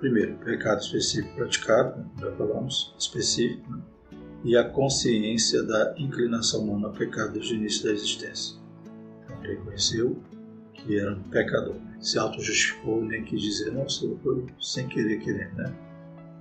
Primeiro, 0.03 0.35
pecado 0.39 0.81
específico 0.81 1.33
praticado, 1.33 2.05
já 2.19 2.29
falamos, 2.33 2.93
específico, 2.99 3.71
né? 3.71 3.81
e 4.43 4.57
a 4.57 4.67
consciência 4.67 5.63
da 5.63 5.95
inclinação 5.97 6.63
humana 6.65 6.87
ao 6.87 6.93
pecado 6.93 7.31
desde 7.31 7.53
o 7.53 7.55
início 7.55 7.85
da 7.85 7.93
existência. 7.93 8.59
Então, 9.23 9.39
reconheceu 9.39 10.21
que 10.73 10.99
era 10.99 11.13
um 11.13 11.23
pecador, 11.29 11.77
se 12.01 12.19
auto-justificou 12.19 13.01
nem 13.01 13.23
quis 13.23 13.41
dizer, 13.41 13.71
não, 13.71 13.83
eu 13.83 14.19
foi 14.21 14.45
sem 14.59 14.89
querer 14.89 15.19
querer, 15.19 15.53
né? 15.55 15.73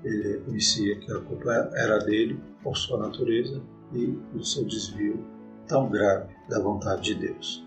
Ele 0.03 0.33
reconhecia 0.33 0.99
que 0.99 1.13
a 1.13 1.21
culpa 1.21 1.53
era 1.53 1.99
dele, 1.99 2.41
por 2.65 2.77
sua 2.77 2.99
natureza 2.99 3.63
e 3.93 4.19
o 4.35 4.43
seu 4.43 4.65
desvio 4.65 5.25
tão 5.69 5.89
grave 5.89 6.35
da 6.49 6.59
vontade 6.59 7.15
de 7.15 7.29
Deus. 7.29 7.65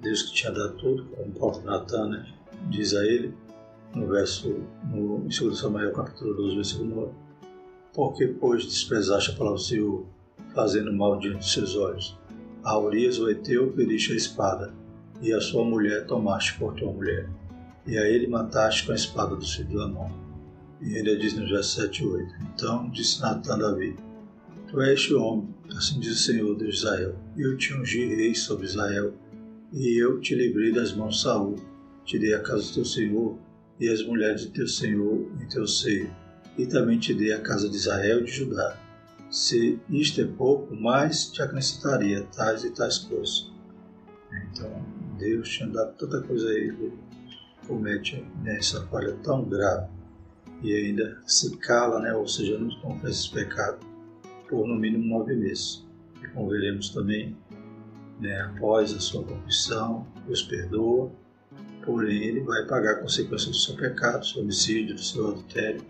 Deus 0.00 0.22
que 0.22 0.32
tinha 0.32 0.52
dado 0.52 0.74
tudo, 0.78 1.04
como 1.04 1.28
o 1.28 1.32
próprio 1.32 1.64
Natan 1.64 2.08
né, 2.08 2.34
diz 2.70 2.94
a 2.94 3.04
ele, 3.04 3.34
no 3.94 4.06
verso, 4.06 4.64
no, 4.90 5.24
em 5.24 5.28
2 5.28 5.58
Samuel 5.58 5.92
capítulo 5.92 6.34
12, 6.34 6.54
versículo 6.54 6.94
9. 6.94 7.12
Porque, 7.94 8.26
pois, 8.26 8.64
desprezaste 8.64 9.30
a 9.30 9.34
palavra 9.34 9.58
do 9.58 9.64
Senhor, 9.64 10.06
fazendo 10.54 10.92
mal 10.92 11.18
diante 11.18 11.38
de 11.38 11.50
seus 11.50 11.74
olhos? 11.74 12.18
A 12.62 12.78
Urias, 12.78 13.18
o 13.18 13.28
Eteu, 13.28 13.72
feriste 13.72 14.12
a 14.12 14.16
espada, 14.16 14.74
e 15.20 15.32
a 15.32 15.40
sua 15.40 15.64
mulher 15.64 16.06
tomaste 16.06 16.58
por 16.58 16.74
tua 16.74 16.92
mulher, 16.92 17.28
e 17.86 17.98
a 17.98 18.08
ele 18.08 18.26
mataste 18.26 18.86
com 18.86 18.92
a 18.92 18.94
espada 18.94 19.34
do 19.34 19.46
filho 19.46 19.68
do 19.68 19.82
Amon. 19.82 20.10
E 20.80 20.96
ainda 20.96 21.16
diz 21.16 21.34
no 21.34 21.48
verso 21.48 21.80
7 21.80 22.02
e 22.02 22.06
8, 22.06 22.34
Então 22.54 22.88
disse 22.90 23.20
Natan 23.20 23.58
Davi, 23.58 23.96
Tu 24.68 24.80
és 24.82 25.00
este 25.00 25.14
homem, 25.14 25.48
assim 25.76 25.98
diz 25.98 26.12
o 26.12 26.22
Senhor 26.22 26.56
de 26.56 26.68
Israel, 26.68 27.16
eu 27.36 27.56
te 27.56 27.72
ungi 27.74 28.14
rei 28.14 28.34
sobre 28.34 28.66
Israel, 28.66 29.14
e 29.72 30.00
eu 30.00 30.20
te 30.20 30.34
livrei 30.34 30.72
das 30.72 30.92
mãos 30.92 31.16
de 31.16 31.22
Saul, 31.22 31.56
te 32.04 32.18
dei 32.18 32.34
a 32.34 32.40
casa 32.40 32.68
do 32.68 32.74
teu 32.74 32.84
Senhor, 32.84 33.38
e 33.80 33.88
as 33.88 34.04
mulheres 34.04 34.42
de 34.42 34.50
teu 34.50 34.66
Senhor 34.66 35.30
em 35.40 35.48
teu 35.48 35.66
seio, 35.66 36.10
e 36.56 36.66
também 36.66 36.98
te 36.98 37.14
dei 37.14 37.32
a 37.32 37.40
casa 37.40 37.68
de 37.68 37.76
Israel 37.76 38.20
e 38.20 38.24
de 38.24 38.32
Judá. 38.32 38.76
Se 39.30 39.78
isto 39.88 40.20
é 40.20 40.24
pouco, 40.24 40.74
mais 40.74 41.30
te 41.30 41.42
acrescentaria 41.42 42.26
tais 42.34 42.64
e 42.64 42.70
tais 42.70 42.98
coisas. 42.98 43.52
Então, 44.50 44.84
Deus 45.18 45.48
tinha 45.48 45.68
dado 45.68 45.94
tanta 45.96 46.22
coisa 46.22 46.48
a 46.48 46.54
ele, 46.54 46.92
comete 47.66 48.24
nessa 48.42 48.86
falha 48.86 49.14
tão 49.22 49.44
grave 49.44 49.88
e 50.62 50.74
ainda 50.74 51.20
se 51.26 51.56
cala, 51.58 52.00
né? 52.00 52.12
ou 52.14 52.26
seja, 52.26 52.58
não 52.58 52.70
confessa 52.80 53.20
esse 53.20 53.30
pecado 53.30 53.86
por 54.48 54.66
no 54.66 54.76
mínimo 54.76 55.06
nove 55.06 55.34
meses. 55.36 55.86
E 56.22 56.26
como 56.28 56.48
veremos 56.48 56.90
também, 56.90 57.36
né, 58.18 58.40
após 58.40 58.92
a 58.92 58.98
sua 58.98 59.22
confissão, 59.22 60.06
Deus 60.26 60.42
perdoa 60.42 61.12
porém 61.88 62.22
ele 62.22 62.40
vai 62.40 62.66
pagar 62.66 62.92
a 62.92 63.00
consequência 63.00 63.50
do 63.50 63.56
seu 63.56 63.74
pecado, 63.74 64.20
do 64.20 64.26
seu 64.26 64.42
homicídio, 64.42 64.94
do 64.94 65.02
seu 65.02 65.28
adultério, 65.28 65.80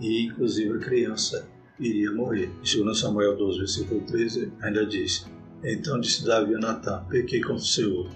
e 0.00 0.26
inclusive 0.26 0.76
a 0.76 0.78
criança 0.78 1.48
iria 1.80 2.12
morrer. 2.12 2.48
Em 2.64 2.84
2 2.84 3.00
Samuel 3.00 3.36
12, 3.36 3.58
versículo 3.58 4.00
13, 4.02 4.52
ainda 4.62 4.86
diz: 4.86 5.26
Então 5.64 5.98
disse 5.98 6.24
Davi 6.24 6.54
a 6.54 6.58
Natã: 6.60 7.04
Pequei 7.08 7.40
contra 7.40 7.56
o 7.56 7.66
Senhor. 7.66 8.08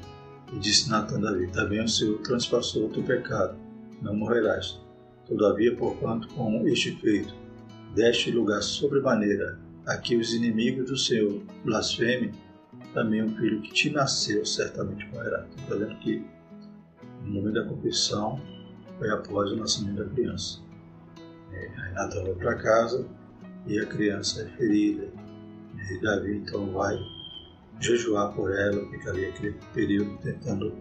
E 0.52 0.58
disse 0.60 0.88
Natã 0.88 1.16
a 1.16 1.22
Davi: 1.22 1.48
Também 1.48 1.82
o 1.82 1.88
Senhor 1.88 2.18
transpassou 2.18 2.86
o 2.86 2.90
teu 2.90 3.02
pecado, 3.02 3.58
não 4.00 4.14
morrerás. 4.14 4.80
Todavia, 5.26 5.74
porquanto 5.74 6.28
com 6.28 6.64
este 6.68 6.94
feito 7.00 7.34
deste 7.96 8.30
lugar 8.30 8.62
sobremaneira 8.62 9.58
a 9.88 9.96
que 9.96 10.14
os 10.14 10.32
inimigos 10.32 10.88
do 10.88 10.96
Senhor 10.96 11.42
blasfemem, 11.64 12.30
também 12.94 13.24
o 13.24 13.36
filho 13.36 13.60
que 13.60 13.72
te 13.72 13.90
nasceu 13.90 14.46
certamente 14.46 15.04
morrerá. 15.08 15.44
Está 15.58 15.74
vendo 15.74 15.96
que 15.96 16.24
o 17.24 17.30
nome 17.30 17.52
da 17.52 17.64
confissão 17.64 18.40
foi 18.98 19.10
após 19.10 19.52
o 19.52 19.56
nascimento 19.56 20.04
da 20.04 20.10
criança. 20.10 20.60
É, 21.52 21.70
aí 21.78 21.92
Natan 21.94 22.24
vai 22.24 22.34
para 22.34 22.54
casa 22.56 23.06
e 23.66 23.78
a 23.78 23.86
criança 23.86 24.42
é 24.42 24.46
ferida. 24.56 25.08
E 25.90 26.00
Davi 26.00 26.36
então 26.36 26.70
vai 26.72 26.98
jejuar 27.80 28.32
por 28.34 28.52
ela, 28.56 28.88
fica 28.90 29.10
ali 29.10 29.26
aquele 29.26 29.56
período 29.74 30.16
tentando 30.18 30.72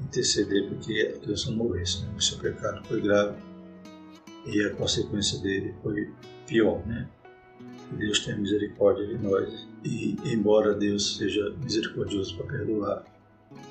interceder 0.00 0.68
para 0.68 0.78
que 0.78 1.02
a 1.02 1.18
criança 1.18 1.50
morresse. 1.50 2.04
Né? 2.04 2.14
O 2.16 2.22
seu 2.22 2.38
pecado 2.38 2.84
foi 2.86 3.00
grave 3.00 3.36
e 4.46 4.62
a 4.64 4.74
consequência 4.74 5.38
dele 5.40 5.74
foi 5.82 6.10
pior. 6.46 6.84
Né? 6.86 7.08
Deus 7.92 8.20
tenha 8.20 8.36
misericórdia 8.36 9.06
de 9.06 9.18
nós 9.18 9.66
e, 9.84 10.16
embora 10.24 10.74
Deus 10.74 11.16
seja 11.16 11.54
misericordioso 11.62 12.36
para 12.36 12.46
perdoar, 12.46 13.04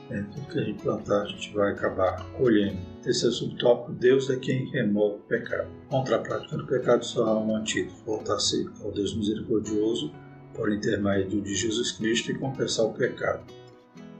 né, 0.10 0.26
tudo 0.34 0.48
que 0.48 0.60
a 0.60 0.64
gente 0.64 0.82
plantar, 0.82 1.24
a 1.24 1.26
gente 1.26 1.54
vai 1.54 1.72
acabar 1.72 2.24
colhendo. 2.34 2.78
Terceiro 3.02 3.34
subtópico: 3.34 3.94
Deus 3.94 4.30
é 4.30 4.38
quem 4.38 4.70
remove 4.72 5.18
o 5.18 5.20
pecado. 5.20 5.70
Contra 5.90 6.18
a 6.18 6.20
prática 6.20 6.58
do 6.58 6.66
pecado 6.66 7.06
só 7.06 7.26
há 7.26 7.40
um 7.40 7.56
antídoto: 7.56 8.04
voltar-se 8.06 8.70
ao 8.84 8.92
Deus 8.92 9.16
misericordioso 9.16 10.12
por 10.54 10.72
intermédio 10.72 11.42
de 11.42 11.54
Jesus 11.54 11.92
Cristo 11.92 12.32
e 12.32 12.36
confessar 12.40 12.84
o 12.84 12.94
pecado. 12.94 13.44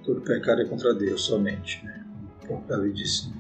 Todo 0.04 0.22
pecado 0.22 0.62
é 0.62 0.66
contra 0.66 0.94
Deus 0.94 1.22
somente, 1.22 1.84
né? 1.86 2.06
Como 2.48 2.66
Davi 2.68 2.92
disse: 2.94 3.32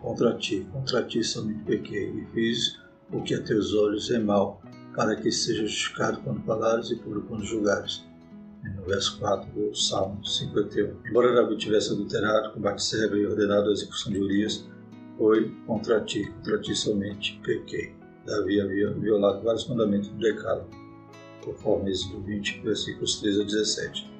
Contra 0.00 0.34
ti, 0.34 0.66
contra 0.72 1.02
ti 1.02 1.22
somente 1.22 1.64
pequei 1.64 2.08
e 2.08 2.26
fiz 2.32 2.78
o 3.12 3.20
que 3.22 3.34
a 3.34 3.42
teus 3.42 3.74
olhos 3.74 4.10
é 4.10 4.18
mal, 4.18 4.62
para 4.94 5.16
que 5.16 5.30
seja 5.30 5.62
justificado 5.66 6.20
quando 6.22 6.42
falares 6.44 6.90
e 6.90 6.96
puro 6.96 7.22
quando 7.22 7.44
julgares 7.44 8.08
no 8.64 8.82
verso 8.84 9.18
4 9.18 9.50
do 9.52 9.74
Salmo 9.74 10.24
51. 10.24 10.96
Embora 11.08 11.34
Davi 11.34 11.56
tivesse 11.56 11.92
adulterado 11.92 12.52
com 12.52 12.60
Batseba 12.60 13.16
e 13.16 13.26
ordenado 13.26 13.68
a 13.68 13.72
execução 13.72 14.12
de 14.12 14.20
Urias, 14.20 14.68
foi 15.16 15.54
contra 15.66 16.00
ti, 16.00 16.30
contra 16.36 16.58
ti 16.60 16.74
somente 16.74 17.40
pequei. 17.42 17.94
Davi 18.26 18.60
havia 18.60 18.90
violado 18.90 19.42
vários 19.42 19.66
mandamentos 19.68 20.08
do 20.08 20.18
decálogo, 20.18 20.70
conforme 21.44 21.90
Êxodo 21.90 22.20
20, 22.22 22.60
versículos 22.60 23.20
13 23.20 23.40
a 23.40 23.44
17. 23.44 24.10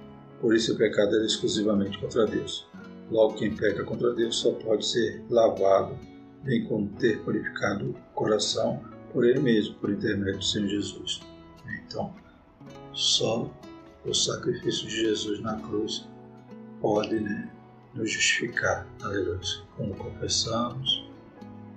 Por 0.40 0.54
isso 0.54 0.72
o 0.72 0.76
pecado 0.76 1.14
era 1.14 1.24
exclusivamente 1.24 1.98
contra 1.98 2.26
Deus. 2.26 2.66
Logo, 3.10 3.34
quem 3.34 3.54
peca 3.54 3.84
contra 3.84 4.14
Deus 4.14 4.36
só 4.36 4.52
pode 4.52 4.86
ser 4.86 5.22
lavado, 5.28 5.98
bem 6.44 6.64
como 6.64 6.88
ter 6.98 7.18
purificado 7.20 7.90
o 7.90 7.94
coração 8.14 8.82
por 9.12 9.24
ele 9.24 9.40
mesmo, 9.40 9.74
por 9.74 9.90
intermédio 9.90 10.38
do 10.38 10.44
Senhor 10.44 10.68
Jesus. 10.68 11.20
Então, 11.84 12.14
só 12.92 13.50
o 14.04 14.14
sacrifício 14.14 14.88
de 14.88 15.00
Jesus 15.00 15.40
na 15.40 15.56
cruz 15.60 16.08
pode 16.80 17.20
né, 17.20 17.50
nos 17.94 18.10
justificar, 18.10 18.86
aleluia. 19.02 19.40
Como 19.76 19.94
confessamos, 19.94 21.04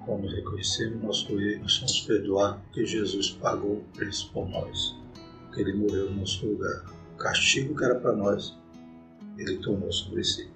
como 0.06 0.28
reconhecemos 0.28 1.02
nosso 1.02 1.40
erro, 1.40 1.68
somos 1.68 2.02
perdoados 2.02 2.62
porque 2.64 2.86
Jesus 2.86 3.32
pagou 3.32 3.78
o 3.78 3.86
preço 3.94 4.32
por 4.32 4.48
nós, 4.50 4.96
porque 5.46 5.62
Ele 5.62 5.74
morreu 5.74 6.12
no 6.12 6.22
nosso 6.22 6.46
lugar. 6.46 6.86
O 7.14 7.18
castigo 7.18 7.76
que 7.76 7.84
era 7.84 7.96
para 7.96 8.16
nós, 8.16 8.58
Ele 9.38 9.58
tomou 9.58 9.92
sobre 9.92 10.24
si. 10.24 10.50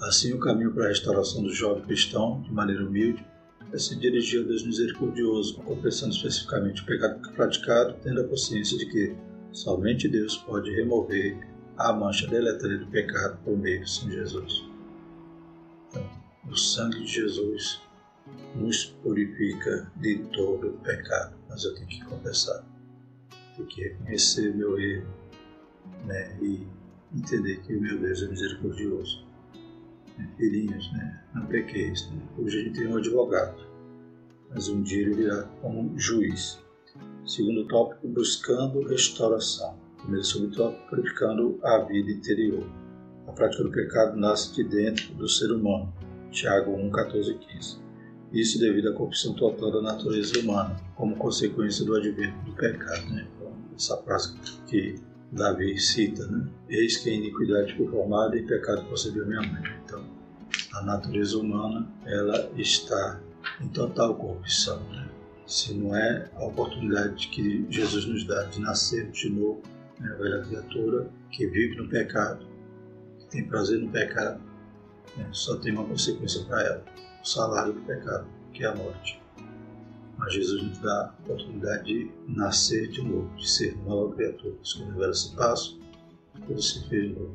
Assim, 0.00 0.32
o 0.32 0.40
caminho 0.40 0.72
para 0.72 0.86
a 0.86 0.88
restauração 0.88 1.42
do 1.42 1.52
jovem 1.52 1.84
cristão, 1.84 2.40
de 2.42 2.52
maneira 2.52 2.84
humilde, 2.84 3.24
é 3.72 3.78
se 3.78 3.96
dirigir 3.96 4.42
a 4.42 4.46
Deus 4.46 4.64
misericordioso, 4.64 5.56
confessando 5.62 6.14
especificamente 6.14 6.82
o 6.82 6.86
pecado 6.86 7.20
praticado, 7.32 7.96
tendo 8.02 8.20
a 8.20 8.24
consciência 8.24 8.76
de 8.78 8.86
que 8.86 9.14
Somente 9.52 10.08
Deus 10.08 10.36
pode 10.36 10.70
remover 10.70 11.36
a 11.76 11.92
mancha 11.92 12.26
deletéria 12.26 12.78
do 12.78 12.86
pecado 12.86 13.38
por 13.44 13.56
meio 13.56 13.84
de 13.84 13.90
Senhor 13.90 14.12
Jesus. 14.12 14.64
Então, 15.88 16.08
o 16.48 16.56
sangue 16.56 17.00
de 17.00 17.06
Jesus 17.06 17.80
nos 18.54 18.84
purifica 19.02 19.90
de 19.96 20.18
todo 20.32 20.68
o 20.68 20.78
pecado, 20.78 21.36
mas 21.48 21.64
eu 21.64 21.74
tenho 21.74 21.88
que 21.88 22.04
confessar, 22.04 22.64
tenho 23.56 23.66
que 23.68 23.82
reconhecer 23.82 24.54
meu 24.54 24.78
erro 24.78 25.08
né, 26.06 26.38
e 26.40 26.66
entender 27.14 27.60
que 27.62 27.74
o 27.74 27.80
meu 27.80 27.98
Deus 27.98 28.22
é 28.22 28.28
misericordioso. 28.28 29.26
Né, 30.16 30.28
filhinhos, 30.36 30.92
né, 30.92 31.24
não 31.34 31.46
pequeis. 31.46 32.08
Né? 32.10 32.22
Hoje 32.38 32.60
a 32.60 32.62
gente 32.62 32.78
tem 32.78 32.86
um 32.86 32.96
advogado, 32.96 33.66
mas 34.50 34.68
um 34.68 34.82
dia 34.82 35.02
ele 35.02 35.14
virá 35.14 35.42
como 35.60 35.98
juiz 35.98 36.60
Segundo 37.30 37.64
tópico, 37.68 38.08
buscando 38.08 38.82
restauração. 38.88 39.78
Primeiro 39.98 40.24
subtópico, 40.24 40.88
purificando 40.88 41.60
a 41.62 41.78
vida 41.78 42.10
interior. 42.10 42.66
A 43.28 43.30
prática 43.30 43.62
do 43.62 43.70
pecado 43.70 44.16
nasce 44.16 44.52
de 44.52 44.64
dentro 44.64 45.14
do 45.14 45.28
ser 45.28 45.52
humano. 45.52 45.94
Tiago 46.32 46.72
1, 46.72 46.90
14 46.90 47.30
e 47.30 47.38
15. 47.38 47.78
Isso 48.32 48.58
devido 48.58 48.88
à 48.88 48.94
corrupção 48.94 49.32
total 49.34 49.70
da 49.70 49.80
natureza 49.80 50.40
humana, 50.40 50.74
como 50.96 51.14
consequência 51.14 51.84
do 51.84 51.94
advento 51.94 52.36
do 52.44 52.52
pecado. 52.56 53.08
Né? 53.10 53.28
Então, 53.36 53.52
essa 53.76 53.96
prática 53.98 54.36
que 54.66 54.96
Davi 55.30 55.78
cita, 55.78 56.26
né? 56.26 56.48
Eis 56.68 56.96
que 56.96 57.10
a 57.10 57.14
iniquidade 57.14 57.76
foi 57.76 57.86
formada 57.86 58.36
e 58.36 58.42
pecado 58.44 58.84
concebeu 58.86 59.24
minha 59.24 59.42
mãe. 59.42 59.62
Então, 59.84 60.04
a 60.72 60.82
natureza 60.82 61.38
humana, 61.38 61.88
ela 62.04 62.50
está 62.56 63.20
em 63.60 63.68
total 63.68 64.16
corrupção. 64.16 64.80
Né? 64.90 65.09
Se 65.50 65.74
não 65.74 65.96
é 65.96 66.30
a 66.36 66.44
oportunidade 66.44 67.26
que 67.28 67.66
Jesus 67.68 68.06
nos 68.06 68.24
dá 68.24 68.44
de 68.44 68.60
nascer 68.60 69.10
de 69.10 69.28
novo, 69.28 69.60
né, 69.98 70.08
a 70.12 70.14
velha 70.14 70.42
criatura 70.44 71.10
que 71.32 71.44
vive 71.48 71.76
no 71.76 71.88
pecado, 71.88 72.46
que 73.18 73.26
tem 73.26 73.44
prazer 73.44 73.80
no 73.80 73.90
pecado, 73.90 74.40
né, 75.16 75.28
só 75.32 75.56
tem 75.56 75.72
uma 75.72 75.84
consequência 75.84 76.44
para 76.44 76.62
ela, 76.62 76.84
o 77.20 77.26
salário 77.26 77.72
do 77.72 77.80
pecado, 77.80 78.28
que 78.52 78.62
é 78.62 78.68
a 78.68 78.74
morte. 78.76 79.20
Mas 80.16 80.34
Jesus 80.34 80.62
nos 80.62 80.78
dá 80.78 81.06
a 81.06 81.22
oportunidade 81.24 81.84
de 81.84 82.12
nascer 82.28 82.88
de 82.88 83.02
novo, 83.02 83.34
de 83.36 83.50
ser 83.50 83.76
nova 83.78 84.14
criatura. 84.14 84.54
Quando 84.76 84.92
a 84.92 85.00
velha 85.00 85.14
se 85.14 85.34
passa, 85.34 85.72
tudo 86.46 86.62
se 86.62 86.88
fez 86.88 87.12
novo. 87.12 87.32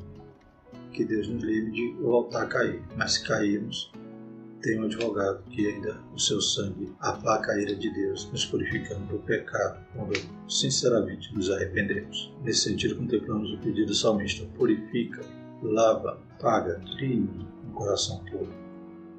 Que 0.92 1.04
Deus 1.04 1.28
nos 1.28 1.42
livre 1.42 1.70
de 1.70 1.92
voltar 2.00 2.44
a 2.44 2.46
cair, 2.46 2.82
mas 2.96 3.14
se 3.14 3.24
cairmos, 3.24 3.92
tem 4.62 4.80
um 4.80 4.84
advogado 4.84 5.42
que 5.50 5.66
ainda 5.66 6.00
o 6.14 6.18
seu 6.18 6.40
sangue 6.40 6.92
apaga 7.00 7.52
a 7.52 7.60
ira 7.60 7.74
de 7.74 7.90
Deus, 7.90 8.30
nos 8.30 8.44
purificando 8.46 9.06
do 9.06 9.18
pecado, 9.20 9.78
quando 9.94 10.12
sinceramente 10.48 11.34
nos 11.34 11.50
arrependemos. 11.50 12.32
Nesse 12.42 12.70
sentido, 12.70 12.96
contemplamos 12.96 13.52
o 13.52 13.58
pedido 13.58 13.86
do 13.86 13.94
salmista: 13.94 14.46
purifica, 14.56 15.22
lava, 15.62 16.20
paga, 16.40 16.80
crime 16.96 17.46
um 17.68 17.72
coração 17.72 18.24
puro. 18.24 18.52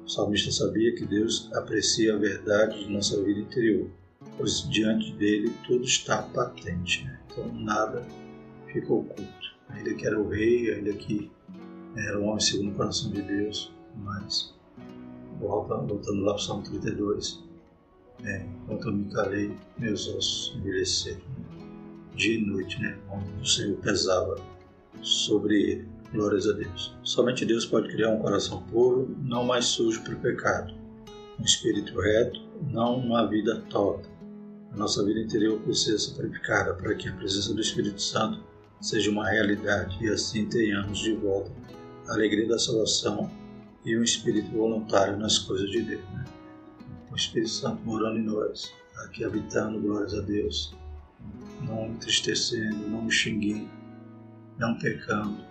O 0.04 0.08
salmista 0.08 0.50
sabia 0.50 0.94
que 0.94 1.04
Deus 1.04 1.50
aprecia 1.54 2.14
a 2.14 2.18
verdade 2.18 2.84
de 2.84 2.90
nossa 2.90 3.22
vida 3.22 3.40
interior, 3.40 3.90
pois 4.36 4.68
diante 4.70 5.12
dele 5.12 5.52
tudo 5.66 5.84
está 5.84 6.22
patente, 6.22 7.04
né? 7.04 7.20
então 7.26 7.52
nada 7.54 8.06
fica 8.72 8.92
oculto. 8.92 9.48
Ainda 9.68 9.92
que 9.94 10.06
era 10.06 10.18
o 10.18 10.28
rei, 10.28 10.72
ainda 10.72 10.92
que 10.94 11.30
era 11.96 12.18
um 12.18 12.26
homem 12.26 12.40
segundo 12.40 12.72
o 12.72 12.74
coração 12.74 13.10
de 13.10 13.20
Deus, 13.20 13.72
mas 13.96 14.54
voltando, 15.40 15.86
voltando 15.86 16.20
lá 16.22 16.32
para 16.32 16.40
o 16.40 16.44
Salmo 16.44 16.62
32, 16.64 17.44
é, 18.24 18.46
enquanto 18.64 18.88
eu 18.88 18.92
me 18.92 19.12
calei, 19.12 19.56
meus 19.78 20.08
ossos 20.08 20.56
envelheceram. 20.56 21.20
Dia 22.14 22.38
e 22.38 22.44
noite, 22.44 22.80
né? 22.82 22.98
O 23.40 23.44
Senhor 23.46 23.76
pesava 23.78 24.36
sobre 25.02 25.62
ele. 25.62 25.88
Glórias 26.12 26.48
a 26.48 26.52
Deus. 26.52 26.96
Somente 27.02 27.44
Deus 27.44 27.66
pode 27.66 27.88
criar 27.88 28.08
um 28.08 28.18
coração 28.18 28.62
puro, 28.62 29.14
não 29.22 29.44
mais 29.44 29.66
sujo 29.66 30.02
pelo 30.02 30.16
pecado. 30.16 30.72
Um 31.38 31.44
espírito 31.44 32.00
reto, 32.00 32.40
não 32.70 32.96
uma 32.96 33.26
vida 33.26 33.60
torta. 33.68 34.08
A 34.72 34.76
nossa 34.76 35.04
vida 35.04 35.20
interior 35.20 35.60
precisa 35.60 35.98
ser 35.98 36.14
purificada 36.14 36.74
para 36.74 36.94
que 36.94 37.08
a 37.08 37.12
presença 37.12 37.52
do 37.52 37.60
Espírito 37.60 38.00
Santo 38.00 38.42
seja 38.80 39.10
uma 39.10 39.28
realidade 39.28 39.96
e 40.02 40.08
assim 40.08 40.46
tenhamos 40.46 40.98
de 40.98 41.14
volta 41.14 41.50
a 42.08 42.14
alegria 42.14 42.48
da 42.48 42.58
salvação 42.58 43.30
e 43.84 43.96
um 43.96 44.02
espírito 44.02 44.50
voluntário 44.50 45.16
nas 45.16 45.38
coisas 45.38 45.70
de 45.70 45.82
Deus. 45.82 46.04
Né? 46.10 46.24
O 47.10 47.16
Espírito 47.16 47.50
Santo 47.50 47.82
morando 47.84 48.18
em 48.18 48.24
nós, 48.24 48.72
aqui 49.04 49.24
habitando, 49.24 49.80
glórias 49.80 50.14
a 50.14 50.20
Deus, 50.20 50.74
não 51.62 51.86
entristecendo, 51.86 52.88
não 52.88 53.10
xinguindo, 53.10 53.68
não 54.58 54.78
pecando. 54.78 55.48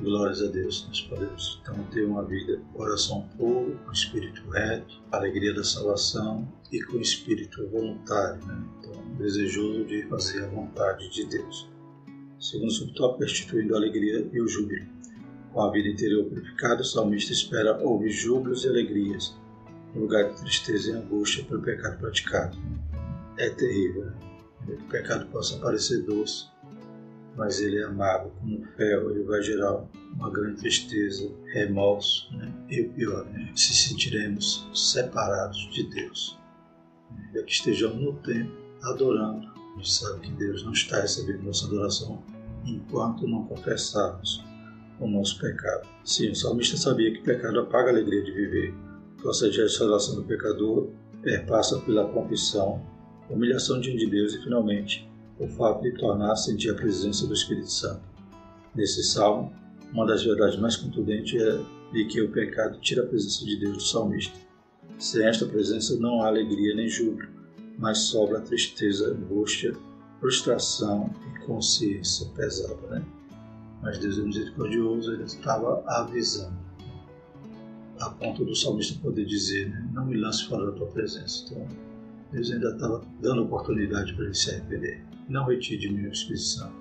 Glórias 0.00 0.40
a 0.40 0.46
Deus, 0.46 0.86
nós 0.88 1.02
podemos 1.02 1.60
então 1.62 1.84
ter 1.92 2.06
uma 2.06 2.24
vida, 2.24 2.58
coração 2.72 3.28
puro, 3.36 3.78
com 3.84 3.92
espírito 3.92 4.48
reto, 4.48 5.02
alegria 5.12 5.52
da 5.52 5.62
salvação 5.62 6.50
e 6.72 6.80
com 6.84 6.98
espírito 6.98 7.68
voluntário, 7.68 8.42
né? 8.46 8.64
então 8.78 9.14
desejoso 9.16 9.84
de 9.84 10.02
fazer 10.04 10.44
a 10.44 10.48
vontade 10.48 11.10
de 11.10 11.26
Deus. 11.26 11.68
Segundo 12.40 12.70
subtópico, 12.70 13.20
restituindo 13.20 13.74
a 13.74 13.78
alegria 13.78 14.26
e 14.32 14.40
o 14.40 14.48
júbilo. 14.48 14.86
Com 15.52 15.62
a 15.62 15.70
vida 15.72 15.88
interior 15.88 16.26
purificada, 16.26 16.82
o 16.82 16.84
salmista 16.84 17.32
espera 17.32 17.76
ouvir 17.82 18.10
júbilos 18.10 18.64
e 18.64 18.68
alegrias, 18.68 19.36
no 19.94 20.02
lugar 20.02 20.30
de 20.30 20.40
tristeza 20.40 20.90
e 20.90 20.94
angústia 20.94 21.44
pelo 21.44 21.60
pecado 21.60 21.98
praticado. 21.98 22.56
É 23.36 23.50
terrível, 23.50 24.04
né? 24.04 24.14
que 24.66 24.72
o 24.72 24.88
pecado 24.88 25.26
possa 25.26 25.58
parecer 25.58 26.04
doce, 26.04 26.46
mas 27.36 27.60
ele 27.60 27.78
é 27.78 27.84
amável 27.84 28.30
como 28.38 28.64
fel, 28.76 29.10
ele 29.10 29.24
vai 29.24 29.42
gerar 29.42 29.84
uma 30.14 30.30
grande 30.30 30.60
tristeza, 30.60 31.28
remorso, 31.46 32.32
né? 32.36 32.52
e 32.68 32.82
o 32.82 32.90
pior, 32.90 33.24
né? 33.26 33.50
se 33.56 33.74
sentiremos 33.74 34.68
separados 34.72 35.68
de 35.72 35.82
Deus. 35.90 36.38
Ainda 37.26 37.42
que 37.42 37.52
estejamos 37.52 38.00
no 38.00 38.12
templo 38.18 38.56
adorando, 38.82 39.48
a 39.48 39.76
gente 39.78 39.92
sabe 39.92 40.20
que 40.20 40.32
Deus 40.32 40.62
não 40.64 40.72
está 40.72 41.00
recebendo 41.00 41.42
nossa 41.42 41.66
adoração 41.66 42.22
enquanto 42.64 43.26
não 43.26 43.46
confessarmos 43.46 44.44
o 45.00 45.08
nosso 45.08 45.38
pecado. 45.38 45.88
Sim, 46.04 46.30
o 46.30 46.34
salmista 46.36 46.76
sabia 46.76 47.12
que 47.12 47.22
pecado 47.22 47.58
apaga 47.58 47.88
a 47.88 47.92
alegria 47.92 48.22
de 48.22 48.32
viver. 48.32 48.74
O 49.18 49.22
processo 49.22 49.52
de 49.52 49.62
restauração 49.62 50.14
do 50.16 50.24
pecador 50.24 50.90
perpassa 51.22 51.78
pela 51.80 52.08
confissão, 52.08 52.84
humilhação 53.28 53.80
diante 53.80 54.04
de 54.04 54.10
Deus 54.10 54.34
e, 54.34 54.42
finalmente, 54.42 55.10
o 55.38 55.48
fato 55.48 55.82
de 55.82 55.92
tornar 55.92 56.32
a 56.32 56.36
sentir 56.36 56.70
a 56.70 56.74
presença 56.74 57.26
do 57.26 57.34
Espírito 57.34 57.70
Santo. 57.70 58.02
Nesse 58.74 59.02
salmo, 59.02 59.52
uma 59.92 60.06
das 60.06 60.22
verdades 60.22 60.58
mais 60.58 60.76
contundentes 60.76 61.40
é 61.40 61.60
de 61.92 62.04
que 62.04 62.20
o 62.20 62.30
pecado 62.30 62.78
tira 62.80 63.02
a 63.02 63.06
presença 63.06 63.44
de 63.44 63.58
Deus 63.58 63.76
do 63.78 63.82
salmista. 63.82 64.38
Sem 64.98 65.26
esta 65.26 65.46
presença 65.46 65.96
não 65.96 66.22
há 66.22 66.28
alegria 66.28 66.74
nem 66.76 66.88
júbilo, 66.88 67.28
mas 67.78 67.98
sobra 67.98 68.40
tristeza, 68.40 69.12
angústia, 69.12 69.74
frustração 70.20 71.10
e 71.34 71.46
consciência 71.46 72.28
pesada. 72.36 72.86
Né? 72.88 73.04
Mas 73.82 73.98
Deus 73.98 74.18
é 74.18 74.22
misericordioso, 74.22 75.12
ele 75.12 75.24
estava 75.24 75.82
avisando, 75.86 76.58
a 77.98 78.10
ponto 78.10 78.44
do 78.44 78.54
salmista 78.54 78.98
poder 79.00 79.24
dizer: 79.24 79.70
né? 79.70 79.88
Não 79.92 80.06
me 80.06 80.16
lance 80.16 80.44
fora 80.46 80.66
da 80.66 80.72
tua 80.72 80.86
presença. 80.88 81.44
Então, 81.46 81.66
Deus 82.32 82.50
ainda 82.50 82.70
estava 82.70 83.02
dando 83.20 83.42
oportunidade 83.42 84.14
para 84.14 84.26
ele 84.26 84.34
se 84.34 84.50
arrepender. 84.50 85.04
Não 85.28 85.46
retire 85.46 85.80
de 85.80 85.92
mim 85.92 86.06
o 86.06 86.12
Espírito 86.12 86.44
Santo. 86.44 86.74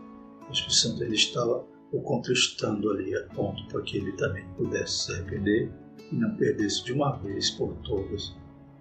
O 0.47 0.51
Espírito 0.51 0.75
Santo 0.75 1.03
ele 1.03 1.15
estava 1.15 1.65
o 1.91 2.01
contristando 2.01 2.91
ali 2.91 3.15
a 3.15 3.23
ponto 3.27 3.65
para 3.67 3.81
que 3.81 3.97
ele 3.97 4.12
também 4.13 4.45
pudesse 4.55 5.05
se 5.05 5.12
arrepender 5.13 5.71
e 6.12 6.15
não 6.15 6.35
perdesse 6.35 6.83
de 6.83 6.93
uma 6.93 7.15
vez 7.17 7.49
por 7.51 7.73
todas 7.83 8.35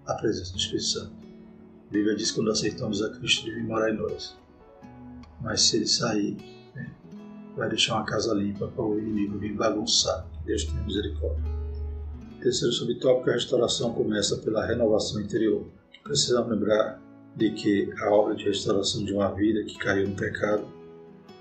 a 0.05 0.13
presença 0.15 0.53
do 0.53 0.59
Espírito 0.59 0.85
Santo. 0.85 1.13
A 1.87 1.91
Bíblia 1.91 2.15
diz 2.15 2.31
que 2.31 2.37
quando 2.37 2.51
aceitamos 2.51 3.01
a 3.01 3.09
Cristo, 3.09 3.47
ele 3.47 3.63
morar 3.63 3.91
em 3.91 3.97
nós. 3.97 4.37
Mas 5.41 5.61
se 5.61 5.77
ele 5.77 5.87
sair, 5.87 6.37
vai 7.59 7.69
deixar 7.69 7.95
uma 7.95 8.05
casa 8.05 8.33
limpa 8.33 8.67
para 8.67 8.83
o 8.83 8.97
inimigo 8.97 9.37
vir 9.37 9.53
bagunçar. 9.53 10.25
Deus 10.45 10.63
tenha 10.63 10.81
misericórdia. 10.81 11.43
Terceiro 12.41 12.73
subtópico, 12.73 13.29
a 13.29 13.33
restauração 13.33 13.93
começa 13.93 14.37
pela 14.37 14.65
renovação 14.65 15.21
interior. 15.21 15.67
Precisamos 16.03 16.49
lembrar 16.49 17.01
de 17.35 17.51
que 17.51 17.93
a 18.01 18.09
obra 18.11 18.33
de 18.33 18.45
restauração 18.45 19.03
de 19.03 19.13
uma 19.13 19.29
vida 19.33 19.63
que 19.65 19.77
caiu 19.77 20.07
no 20.07 20.15
pecado 20.15 20.65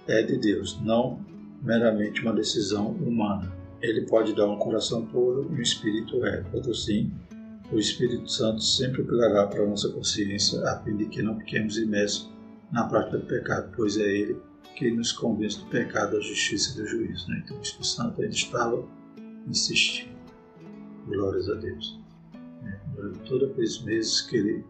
é 0.08 0.22
de 0.22 0.36
Deus, 0.36 0.78
não 0.82 1.20
meramente 1.62 2.20
uma 2.22 2.32
decisão 2.32 2.88
humana. 2.88 3.52
Ele 3.80 4.02
pode 4.06 4.34
dar 4.34 4.46
um 4.46 4.58
coração 4.58 5.06
puro 5.06 5.48
e 5.52 5.54
um 5.54 5.62
espírito 5.62 6.20
reto. 6.20 6.74
Sim, 6.74 7.12
o 7.70 7.78
Espírito 7.78 8.30
Santo 8.30 8.62
sempre 8.62 9.02
apelará 9.02 9.46
para 9.46 9.62
a 9.62 9.66
nossa 9.66 9.88
consciência 9.90 10.60
a 10.68 10.82
fim 10.82 10.96
de 10.96 11.06
que 11.06 11.22
não 11.22 11.38
fiquemos 11.38 11.76
imersos 11.76 12.28
na 12.72 12.84
prática 12.84 13.18
do 13.18 13.26
pecado, 13.26 13.70
pois 13.76 13.96
é 13.98 14.02
Ele 14.02 14.36
que 14.78 14.92
nos 14.92 15.10
convence 15.10 15.58
do 15.58 15.66
pecado, 15.66 16.12
da 16.12 16.20
justiça 16.20 16.70
e 16.72 16.82
do 16.82 16.86
juízo. 16.86 17.28
Né? 17.28 17.42
Então 17.44 17.58
o 17.58 17.60
Espírito 17.60 17.86
Santo 17.86 18.22
ainda 18.22 18.34
estava 18.34 18.88
insistindo. 19.48 20.16
Glórias 21.04 21.48
a 21.48 21.54
Deus. 21.54 21.98
É, 22.64 22.78
durante 22.94 23.18
todos 23.28 23.50
aqueles 23.50 23.82
meses 23.82 24.20
que 24.20 24.36
ele 24.36 24.64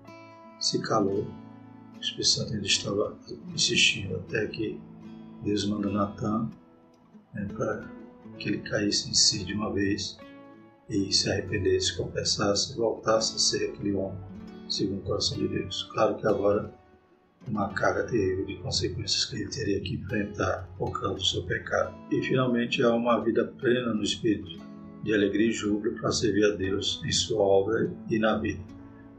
se 0.59 0.81
calou, 0.81 1.27
o 1.95 2.01
Espírito 2.01 2.27
Santo 2.27 2.55
ainda 2.55 2.67
estava 2.67 3.19
insistindo 3.53 4.17
até 4.17 4.47
que 4.47 4.81
Deus 5.43 5.67
manda 5.67 5.91
Natan 5.91 6.49
né, 7.35 7.47
para 7.55 7.87
que 8.39 8.49
ele 8.49 8.59
caísse 8.63 9.11
em 9.11 9.15
si 9.15 9.45
de 9.45 9.53
uma 9.53 9.71
vez 9.75 10.19
e 10.89 11.13
se 11.13 11.31
arrependesse, 11.31 11.99
confessasse 11.99 12.75
voltasse 12.75 13.37
a 13.37 13.39
ser 13.39 13.71
aquele 13.71 13.93
homem 13.93 14.19
segundo 14.71 15.01
o 15.01 15.03
coração 15.03 15.37
de 15.37 15.49
Deus. 15.49 15.83
Claro 15.93 16.17
que 16.17 16.27
agora 16.27 16.73
uma 17.49 17.73
carga 17.73 18.05
terrível 18.05 18.45
de 18.45 18.57
consequências 18.57 19.25
que 19.25 19.37
ele 19.37 19.51
teria 19.51 19.81
que 19.81 19.95
enfrentar 19.95 20.69
por 20.77 20.93
causa 20.93 21.15
do 21.15 21.25
seu 21.25 21.43
pecado. 21.45 21.95
E 22.11 22.23
finalmente 22.23 22.83
há 22.83 22.93
uma 22.95 23.23
vida 23.23 23.45
plena 23.45 23.93
no 23.93 24.03
Espírito, 24.03 24.59
de 25.03 25.15
alegria 25.15 25.49
e 25.49 25.53
júbilo 25.53 25.97
para 25.97 26.13
servir 26.13 26.45
a 26.45 26.57
Deus 26.57 27.01
em 27.05 27.13
sua 27.13 27.43
obra 27.43 27.91
e 28.11 28.19
na 28.19 28.37
vida. 28.37 28.61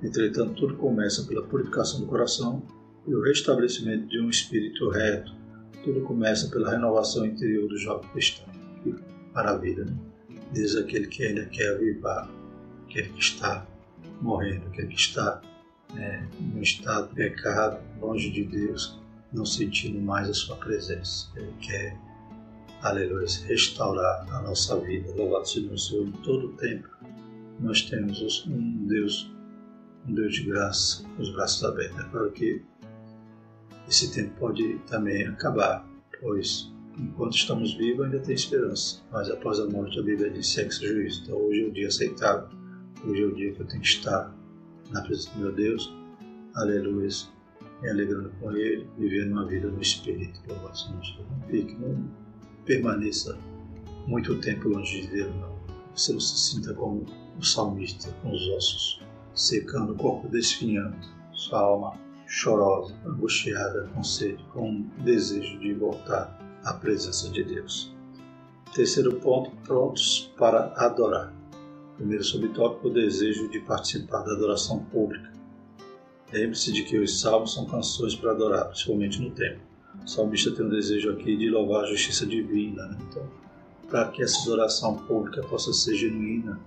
Entretanto, 0.01 0.53
tudo 0.53 0.75
começa 0.75 1.25
pela 1.25 1.43
purificação 1.43 2.01
do 2.01 2.07
coração 2.07 2.63
e 3.07 3.13
o 3.13 3.21
restabelecimento 3.21 4.07
de 4.07 4.19
um 4.19 4.29
espírito 4.29 4.89
reto. 4.89 5.33
Tudo 5.83 6.01
começa 6.01 6.49
pela 6.49 6.71
renovação 6.71 7.25
interior 7.25 7.67
do 7.67 7.77
jovem 7.77 8.09
cristão. 8.11 8.47
Que 8.83 8.95
maravilha, 9.33 9.85
né? 9.85 9.97
Diz 10.53 10.75
aquele 10.75 11.07
que 11.07 11.23
ainda 11.23 11.45
quer 11.45 11.75
avivar, 11.75 12.29
aquele 12.85 13.09
que 13.09 13.19
está 13.19 13.65
morrendo, 14.21 14.67
aquele 14.67 14.87
que 14.87 14.99
está 14.99 15.41
é, 15.97 16.23
no 16.39 16.61
estado 16.61 17.09
de 17.09 17.15
pecado, 17.15 17.79
longe 17.99 18.29
de 18.29 18.43
Deus, 18.43 18.99
não 19.31 19.45
sentindo 19.45 19.99
mais 20.01 20.29
a 20.29 20.33
sua 20.33 20.55
presença. 20.57 21.27
Ele 21.35 21.53
quer, 21.59 21.97
aleluia, 22.81 23.27
restaurar 23.45 24.27
a 24.29 24.41
nossa 24.41 24.79
vida. 24.79 25.11
Louvado 25.15 25.47
seja 25.47 25.71
o 25.71 25.77
Senhor 25.77 26.07
em 26.07 26.11
todo 26.11 26.47
o 26.47 26.53
tempo. 26.53 26.87
Nós 27.59 27.81
temos 27.81 28.45
um 28.47 28.87
Deus, 28.87 29.31
um 30.07 30.13
Deus 30.13 30.35
de 30.35 30.43
graça, 30.43 31.03
os 31.17 31.31
braços 31.33 31.63
abertos. 31.63 31.99
É 31.99 32.03
claro 32.09 32.31
que 32.31 32.61
esse 33.87 34.13
tempo 34.13 34.31
pode 34.39 34.77
também 34.87 35.27
acabar, 35.27 35.85
pois 36.21 36.71
enquanto 36.97 37.35
estamos 37.35 37.73
vivos 37.73 38.05
ainda 38.05 38.19
tem 38.19 38.35
esperança, 38.35 39.01
mas 39.11 39.29
após 39.29 39.59
a 39.59 39.65
morte 39.65 39.99
a 39.99 40.03
Bíblia 40.03 40.29
diz 40.29 40.47
segue-se 40.53 40.85
juízo. 40.85 41.23
Então 41.23 41.37
hoje 41.37 41.63
é 41.63 41.67
o 41.67 41.71
dia 41.71 41.87
aceitável, 41.87 42.49
hoje 43.05 43.23
é 43.23 43.25
o 43.25 43.35
dia 43.35 43.53
que 43.53 43.61
eu 43.61 43.65
tenho 43.65 43.81
que 43.81 43.87
estar 43.87 44.33
na 44.89 45.01
presença 45.01 45.31
do 45.31 45.39
meu 45.39 45.51
Deus, 45.51 45.93
aleluia, 46.55 47.09
me 47.81 47.89
alegrando 47.89 48.31
com 48.39 48.51
Ele, 48.51 48.87
vivendo 48.97 49.31
uma 49.31 49.45
vida 49.45 49.69
no 49.69 49.81
Espírito, 49.81 50.41
que 50.41 50.51
eu 50.51 50.59
gosto 50.59 50.91
muito. 50.91 51.23
Não 51.29 51.47
fique, 51.47 51.75
não 51.75 52.09
permaneça 52.65 53.37
muito 54.07 54.39
tempo 54.41 54.69
longe 54.69 55.01
de 55.01 55.07
Deus, 55.07 55.35
não. 55.35 55.57
Você 55.95 56.13
não 56.13 56.19
se 56.19 56.37
sinta 56.37 56.73
como 56.73 57.05
o 57.37 57.43
salmista, 57.43 58.11
com 58.21 58.31
os 58.31 58.47
ossos 58.49 59.01
secando, 59.33 59.93
o 59.93 59.95
corpo 59.95 60.27
desfinhando, 60.27 60.97
sua 61.33 61.59
alma 61.59 61.97
chorosa, 62.27 62.93
angustiada, 63.05 63.89
com 63.93 64.03
sede, 64.03 64.43
com 64.53 64.81
desejo 65.03 65.57
de 65.59 65.73
voltar 65.73 66.37
à 66.63 66.73
presença 66.73 67.29
de 67.29 67.43
Deus. 67.43 67.95
Terceiro 68.73 69.15
ponto, 69.15 69.51
prontos 69.63 70.31
para 70.37 70.73
adorar. 70.75 71.33
Primeiro 71.99 72.23
subtópico, 72.23 72.87
o 72.87 72.93
desejo 72.93 73.49
de 73.49 73.59
participar 73.59 74.23
da 74.23 74.31
adoração 74.31 74.79
pública. 74.85 75.33
Lembre-se 76.31 76.71
de 76.71 76.83
que 76.83 76.97
os 76.97 77.19
salmos 77.19 77.53
são 77.53 77.65
canções 77.65 78.15
para 78.15 78.31
adorar, 78.31 78.67
principalmente 78.67 79.21
no 79.21 79.31
templo. 79.31 79.61
O 80.01 80.07
salmista 80.07 80.49
tem 80.55 80.65
um 80.65 80.69
desejo 80.69 81.11
aqui 81.11 81.35
de 81.35 81.49
louvar 81.49 81.83
a 81.83 81.87
justiça 81.87 82.25
divina. 82.25 82.87
Né? 82.87 82.97
Então, 83.01 83.29
para 83.89 84.07
que 84.11 84.23
essa 84.23 84.41
adoração 84.43 84.95
pública 84.95 85.41
possa 85.41 85.73
ser 85.73 85.93
genuína, 85.95 86.57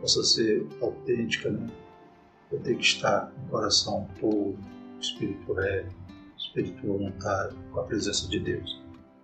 possa 0.00 0.22
ser 0.22 0.64
autêntica, 0.80 1.50
né? 1.50 1.68
eu 2.52 2.60
tenho 2.60 2.78
que 2.78 2.84
estar 2.84 3.32
com 3.32 3.46
o 3.46 3.48
coração 3.48 4.08
puro, 4.20 4.56
espírito 5.00 5.54
reto, 5.54 5.92
espírito 6.38 6.86
voluntário, 6.86 7.58
com 7.72 7.80
a 7.80 7.82
presença 7.82 8.28
de 8.28 8.38
Deus. 8.38 8.80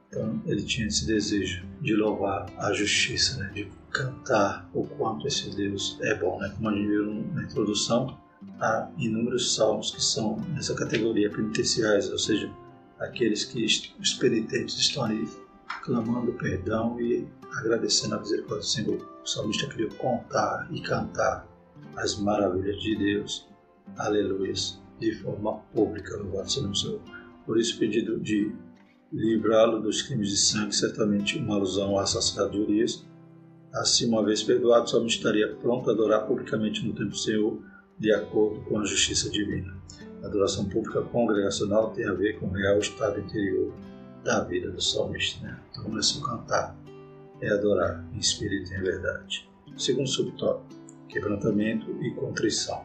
Então, 0.09 0.43
ele 0.47 0.64
tinha 0.64 0.88
esse 0.88 1.07
desejo 1.07 1.64
de 1.81 1.95
louvar 1.95 2.53
a 2.59 2.73
justiça, 2.73 3.38
né? 3.38 3.69
Cantar 3.94 4.68
o 4.74 4.85
quanto 4.85 5.26
esse 5.26 5.48
Deus 5.54 5.96
é 6.02 6.14
bom. 6.16 6.38
Né? 6.40 6.52
Como 6.57 6.68
a 6.68 6.74
gente 6.74 6.88
viu 6.88 7.14
na 7.33 7.44
introdução, 7.44 8.18
há 8.61 8.90
inúmeros 8.98 9.54
salmos 9.54 9.92
que 9.92 10.02
são 10.02 10.37
nessa 10.52 10.74
categoria 10.74 11.30
penitenciais, 11.30 12.11
ou 12.11 12.18
seja, 12.18 12.52
aqueles 12.98 13.44
que 13.44 13.64
os 13.64 14.14
penitentes 14.14 14.76
estão 14.76 15.04
ali 15.04 15.26
clamando 15.83 16.33
perdão 16.33 17.00
e 17.00 17.26
agradecendo 17.59 18.16
a 18.16 18.20
misericórdia 18.20 18.59
do 18.59 18.66
Senhor. 18.66 19.20
O 19.22 19.26
salmista 19.26 19.68
queria 19.68 19.88
contar 19.90 20.68
e 20.72 20.80
cantar 20.80 21.46
as 21.96 22.18
maravilhas 22.18 22.83
de 22.83 22.96
Deus, 22.96 23.48
aleluia, 23.96 24.52
de 24.98 25.14
forma 25.22 25.59
pública, 25.72 26.16
no 26.16 26.30
seja 26.30 26.72
o 26.72 26.74
Senhor. 26.74 27.00
Por 27.46 27.59
isso, 27.59 27.78
pedido 27.78 28.18
de 28.18 28.52
livrá-lo 29.12 29.80
dos 29.80 30.02
crimes 30.02 30.30
de 30.30 30.37
sangue, 30.37 30.74
certamente 30.74 31.38
uma 31.38 31.54
alusão 31.54 31.90
ao 31.90 32.00
assassinato 32.00 32.50
de 32.50 32.59
Urias, 32.59 33.07
Assim, 33.74 34.08
uma 34.08 34.24
vez 34.24 34.42
perdoado, 34.42 34.88
só 34.88 35.04
estaria 35.04 35.52
pronto 35.56 35.90
a 35.90 35.92
adorar 35.92 36.26
publicamente 36.26 36.87
no 36.87 36.92
templo 36.92 37.10
do 37.10 37.16
Senhor, 37.16 37.60
de 37.98 38.12
acordo 38.12 38.60
com 38.62 38.78
a 38.78 38.84
justiça 38.84 39.28
divina. 39.28 39.76
A 40.22 40.26
adoração 40.26 40.68
pública 40.68 41.02
congregacional 41.02 41.90
tem 41.90 42.06
a 42.06 42.12
ver 42.12 42.38
com 42.38 42.46
o 42.46 42.52
real 42.52 42.78
estado 42.78 43.18
interior 43.20 43.72
da 44.22 44.40
vida 44.44 44.70
do 44.70 44.80
salmista. 44.80 45.44
Né? 45.44 45.60
Então, 45.70 45.88
não 45.88 45.98
é 45.98 46.02
cantar, 46.24 46.76
é 47.40 47.50
adorar 47.50 48.04
em 48.14 48.18
espírito 48.18 48.72
e 48.72 48.76
em 48.76 48.82
verdade. 48.82 49.48
Segundo 49.76 50.08
subtópico, 50.08 50.68
quebrantamento 51.08 51.90
e 52.00 52.12
contrição. 52.12 52.84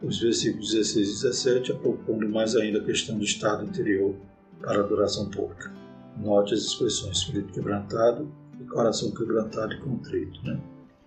Os 0.00 0.20
versículos 0.20 0.72
16 0.72 1.08
e 1.08 1.22
17 1.22 1.72
aprofundam 1.72 2.28
mais 2.28 2.54
ainda 2.54 2.78
a 2.78 2.84
questão 2.84 3.18
do 3.18 3.24
estado 3.24 3.64
interior 3.64 4.14
para 4.60 4.80
a 4.80 4.84
adoração 4.84 5.28
pública. 5.28 5.72
Note 6.16 6.54
as 6.54 6.60
expressões 6.60 7.18
espírito 7.18 7.52
quebrantado, 7.52 8.30
coração 8.74 9.12
quebrantado 9.12 9.72
e 9.72 9.80
contrito. 9.80 10.44
Né? 10.44 10.60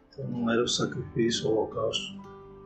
Então 0.10 0.28
não 0.30 0.50
era 0.50 0.64
o 0.64 0.68
sacrifício, 0.68 1.48
o 1.48 1.52
holocausto, 1.52 2.18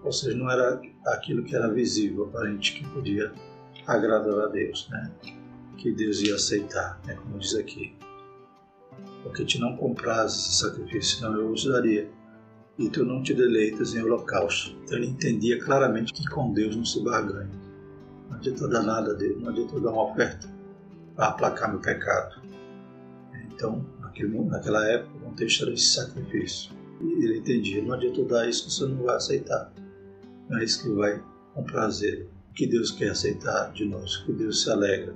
ou 0.04 0.12
seja, 0.12 0.38
não 0.38 0.50
era 0.50 0.80
aquilo 1.08 1.44
que 1.44 1.56
era 1.56 1.68
visível, 1.74 2.26
aparente, 2.26 2.74
que 2.74 2.88
podia 2.90 3.34
agradar 3.88 4.40
a 4.40 4.48
Deus, 4.48 4.88
né? 4.90 5.12
que 5.78 5.92
Deus 5.92 6.22
ia 6.22 6.36
aceitar, 6.36 7.02
né? 7.06 7.16
como 7.16 7.40
diz 7.40 7.56
aqui. 7.56 7.96
porque 9.24 9.44
te 9.44 9.60
não 9.60 9.76
compras 9.76 10.34
esse 10.34 10.54
sacrifício, 10.54 11.18
senão 11.18 11.36
eu 11.36 11.52
os 11.52 11.66
daria. 11.66 12.10
E 12.78 12.90
tu 12.90 13.04
não 13.04 13.22
te 13.22 13.34
deleitas 13.34 13.94
em 13.94 14.02
holocausto. 14.02 14.76
Então 14.84 14.98
ele 14.98 15.08
entendia 15.08 15.62
claramente 15.62 16.14
que 16.14 16.28
com 16.30 16.54
Deus 16.54 16.76
não 16.76 16.86
se 16.86 17.04
barganha. 17.04 17.52
Não 18.30 18.38
adianta 18.38 18.68
dar 18.68 18.82
nada 18.82 19.12
a 19.12 19.14
Deus, 19.14 19.40
não 19.42 19.50
adianta 19.50 19.80
dar 19.80 19.92
uma 19.92 20.12
oferta 20.12 20.48
para 21.16 21.28
aplacar 21.28 21.70
meu 21.70 21.80
pecado. 21.80 22.42
Então, 23.52 23.86
naquele, 24.12 24.43
naquela 24.43 24.86
época, 24.88 25.17
o 25.17 25.30
contexto 25.30 25.63
era 25.63 25.74
esse 25.74 25.86
sacrifício. 25.86 26.71
E 27.02 27.26
ele 27.26 27.39
entendia, 27.39 27.82
não 27.82 27.93
adianta 27.93 28.24
dar 28.26 28.47
isso 28.47 28.65
que 28.65 28.71
você 28.71 28.86
não 28.86 29.04
vai 29.04 29.15
aceitar. 29.15 29.74
Não 30.50 30.60
é 30.60 30.63
isso 30.63 30.84
que 30.84 30.89
vai 30.89 31.24
comprazer. 31.56 32.28
O 32.52 32.54
que 32.54 32.67
Deus 32.67 32.91
quer 32.91 33.10
aceitar 33.10 33.71
de 33.71 33.86
nós, 33.86 34.17
o 34.17 34.26
que 34.26 34.34
Deus 34.34 34.62
se 34.62 34.69
alegra. 34.69 35.15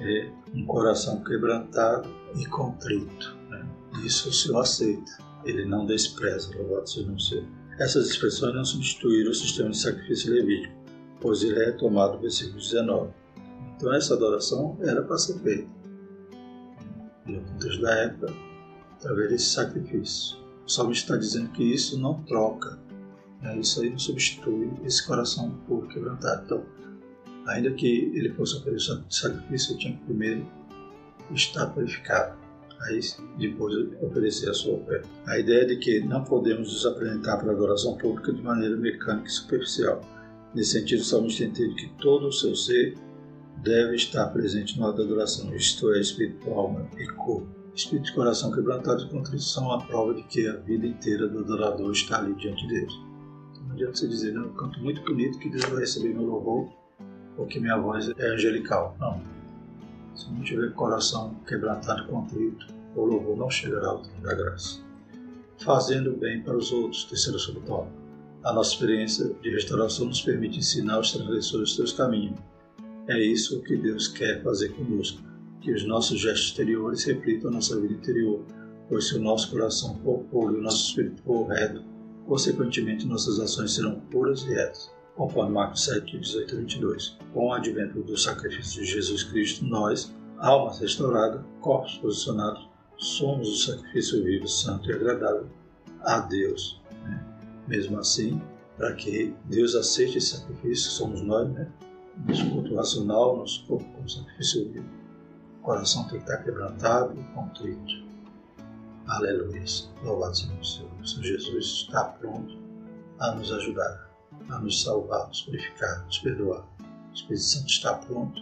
É 0.00 0.30
um 0.54 0.64
coração 0.66 1.22
quebrantado 1.22 2.08
e 2.36 2.46
contrito. 2.46 3.36
Né? 3.50 3.66
Isso 4.04 4.30
o 4.30 4.32
Senhor 4.32 4.60
aceita. 4.60 5.12
Ele 5.44 5.64
não 5.64 5.86
despreza, 5.86 6.50
louvado 6.56 6.88
seja 6.88 7.12
o 7.12 7.20
Senhor. 7.20 7.44
Essas 7.78 8.08
expressões 8.08 8.54
não 8.54 8.64
substituíram 8.64 9.30
o 9.30 9.34
sistema 9.34 9.70
de 9.70 9.78
sacrifício 9.78 10.32
levítico, 10.32 10.74
pois 11.20 11.42
ele 11.42 11.60
é 11.60 11.66
retomado 11.66 12.14
no 12.14 12.20
versículo 12.20 12.58
19. 12.58 13.12
Então 13.76 13.94
essa 13.94 14.14
adoração 14.14 14.78
era 14.80 15.02
para 15.02 15.18
ser 15.18 15.38
feita 15.40 15.75
contexto 17.34 17.82
da 17.82 17.94
época, 17.94 18.32
através 18.98 19.30
desse 19.30 19.46
sacrifício. 19.46 20.36
O 20.66 20.70
salmo 20.70 20.92
está 20.92 21.16
dizendo 21.16 21.50
que 21.50 21.62
isso 21.62 21.98
não 21.98 22.22
troca, 22.24 22.78
né? 23.42 23.58
isso 23.58 23.82
aí 23.82 23.90
não 23.90 23.98
substitui 23.98 24.70
esse 24.84 25.06
coração 25.06 25.50
puro 25.66 25.88
quebrantado. 25.88 26.44
Então, 26.44 26.64
ainda 27.46 27.70
que 27.72 28.10
ele 28.14 28.32
fosse 28.34 28.56
oferecer 28.56 29.00
sacrifício, 29.08 29.72
ele 29.72 29.78
tinha 29.78 29.96
que 29.96 30.04
primeiro 30.04 30.46
estar 31.32 31.66
purificado. 31.66 32.36
Aí 32.82 33.00
depois 33.38 33.74
oferecer 34.02 34.50
a 34.50 34.54
sua 34.54 34.74
oferta. 34.74 35.08
A 35.26 35.38
ideia 35.38 35.66
de 35.66 35.76
que 35.76 36.00
não 36.00 36.22
podemos 36.24 36.72
nos 36.72 36.84
apresentar 36.84 37.38
para 37.38 37.50
a 37.50 37.54
adoração 37.54 37.96
pública 37.96 38.32
de 38.32 38.42
maneira 38.42 38.76
mecânica 38.76 39.26
e 39.26 39.30
superficial. 39.30 40.00
Nesse 40.54 40.72
sentido, 40.72 41.00
o 41.00 41.04
salmista 41.04 41.44
entende 41.44 41.74
que 41.74 41.88
todo 42.00 42.28
o 42.28 42.32
seu 42.32 42.54
ser 42.54 42.96
deve 43.62 43.96
estar 43.96 44.26
presente 44.28 44.78
no 44.78 44.86
ato 44.86 44.98
da 44.98 45.04
adoração, 45.04 45.54
isto 45.54 45.92
é, 45.92 46.00
espírito, 46.00 46.50
alma 46.50 46.88
e 46.98 47.06
corpo. 47.06 47.48
Espírito 47.74 48.10
e 48.10 48.14
coração 48.14 48.50
quebrantados 48.50 49.04
e 49.04 49.08
contritos 49.08 49.52
são 49.52 49.70
a 49.70 49.82
prova 49.84 50.14
de 50.14 50.22
que 50.22 50.46
a 50.48 50.56
vida 50.56 50.86
inteira 50.86 51.28
do 51.28 51.40
adorador 51.40 51.92
está 51.92 52.18
ali 52.18 52.34
diante 52.34 52.66
de 52.66 52.74
Deus. 52.80 53.00
Então, 53.50 53.64
não 53.64 53.74
adianta 53.74 53.96
você 53.96 54.08
dizer, 54.08 54.34
eu 54.34 54.50
canto 54.54 54.80
muito 54.80 55.02
bonito 55.02 55.38
que 55.38 55.50
Deus 55.50 55.64
vai 55.64 55.80
receber 55.80 56.14
meu 56.14 56.24
louvor, 56.24 56.70
ou 57.36 57.46
que 57.46 57.60
minha 57.60 57.76
voz 57.76 58.08
é 58.16 58.28
angelical. 58.28 58.96
Não. 58.98 59.20
Se 60.14 60.30
não 60.32 60.42
tiver 60.42 60.72
coração 60.72 61.34
quebrantado 61.46 62.04
e 62.04 62.06
contrito, 62.06 62.66
o 62.94 63.04
louvor 63.04 63.36
não 63.36 63.50
chegará 63.50 63.88
ao 63.88 63.98
trono 63.98 64.22
da 64.22 64.34
graça. 64.34 64.80
Fazendo 65.62 66.16
bem 66.16 66.42
para 66.42 66.56
os 66.56 66.72
outros, 66.72 67.04
terceiro 67.04 67.38
subtópico. 67.38 67.92
A 68.42 68.52
nossa 68.52 68.72
experiência 68.72 69.34
de 69.42 69.50
restauração 69.50 70.06
nos 70.06 70.22
permite 70.22 70.60
ensinar 70.60 71.00
os 71.00 71.12
transgressores 71.12 71.74
seus 71.74 71.92
caminhos 71.92 72.38
é 73.08 73.20
isso 73.20 73.62
que 73.62 73.76
Deus 73.76 74.08
quer 74.08 74.42
fazer 74.42 74.70
conosco, 74.70 75.22
que 75.60 75.72
os 75.72 75.86
nossos 75.86 76.20
gestos 76.20 76.48
exteriores 76.48 77.04
reflitam 77.04 77.50
a 77.50 77.54
nossa 77.54 77.80
vida 77.80 77.94
interior, 77.94 78.44
pois 78.88 79.08
se 79.08 79.16
o 79.16 79.20
nosso 79.20 79.50
coração 79.50 79.98
for 80.02 80.24
puro 80.24 80.56
e 80.56 80.58
o 80.58 80.62
nosso 80.62 80.88
espírito 80.88 81.22
for 81.22 81.46
reto, 81.46 81.84
consequentemente 82.26 83.06
nossas 83.06 83.38
ações 83.38 83.74
serão 83.74 84.00
puras 84.10 84.42
e 84.42 84.48
retas. 84.48 84.90
Conforme 85.14 85.54
Marcos 85.54 85.84
7, 85.84 86.18
18 86.18 86.54
a 86.54 86.58
22. 86.58 87.18
Com 87.32 87.46
o 87.46 87.52
advento 87.52 88.02
do 88.02 88.16
sacrifício 88.18 88.82
de 88.82 88.90
Jesus 88.90 89.24
Cristo, 89.24 89.64
nós, 89.64 90.14
almas 90.38 90.78
restauradas, 90.78 91.42
corpos 91.60 91.96
posicionados, 91.98 92.68
somos 92.98 93.48
o 93.48 93.66
sacrifício 93.66 94.22
vivo, 94.22 94.46
santo 94.46 94.90
e 94.90 94.92
agradável 94.92 95.46
a 96.02 96.20
Deus. 96.20 96.82
Né? 97.04 97.24
Mesmo 97.66 97.98
assim, 97.98 98.42
para 98.76 98.92
que 98.94 99.34
Deus 99.44 99.74
aceite 99.74 100.18
esse 100.18 100.36
sacrifício, 100.36 100.90
somos 100.90 101.22
nós, 101.22 101.48
né? 101.50 101.70
Nosso 102.24 102.50
culto 102.50 102.74
racional, 102.74 103.36
nosso 103.36 103.64
corpo 103.66 103.84
como 103.92 104.08
sacrifício 104.08 104.70
vivo. 104.72 104.88
O 105.60 105.62
coração 105.62 106.02
tem 106.04 106.18
que 106.18 106.24
estar 106.30 106.38
quebrantado 106.38 107.18
e 107.18 107.24
contrito. 107.34 108.06
Aleluia. 109.06 109.64
Louvado 110.02 110.36
seja 110.36 110.52
o 110.54 110.64
Senhor. 110.64 110.90
O 111.00 111.06
Senhor 111.06 111.24
Jesus 111.24 111.64
está 111.64 112.04
pronto 112.04 112.56
a 113.18 113.34
nos 113.34 113.52
ajudar, 113.52 114.10
a 114.48 114.58
nos 114.58 114.82
salvar, 114.82 115.28
nos 115.28 115.42
purificar, 115.42 116.04
nos 116.04 116.18
perdoar. 116.18 116.66
O 116.80 117.14
Espírito 117.14 117.44
Santo 117.44 117.68
está 117.68 117.94
pronto 117.94 118.40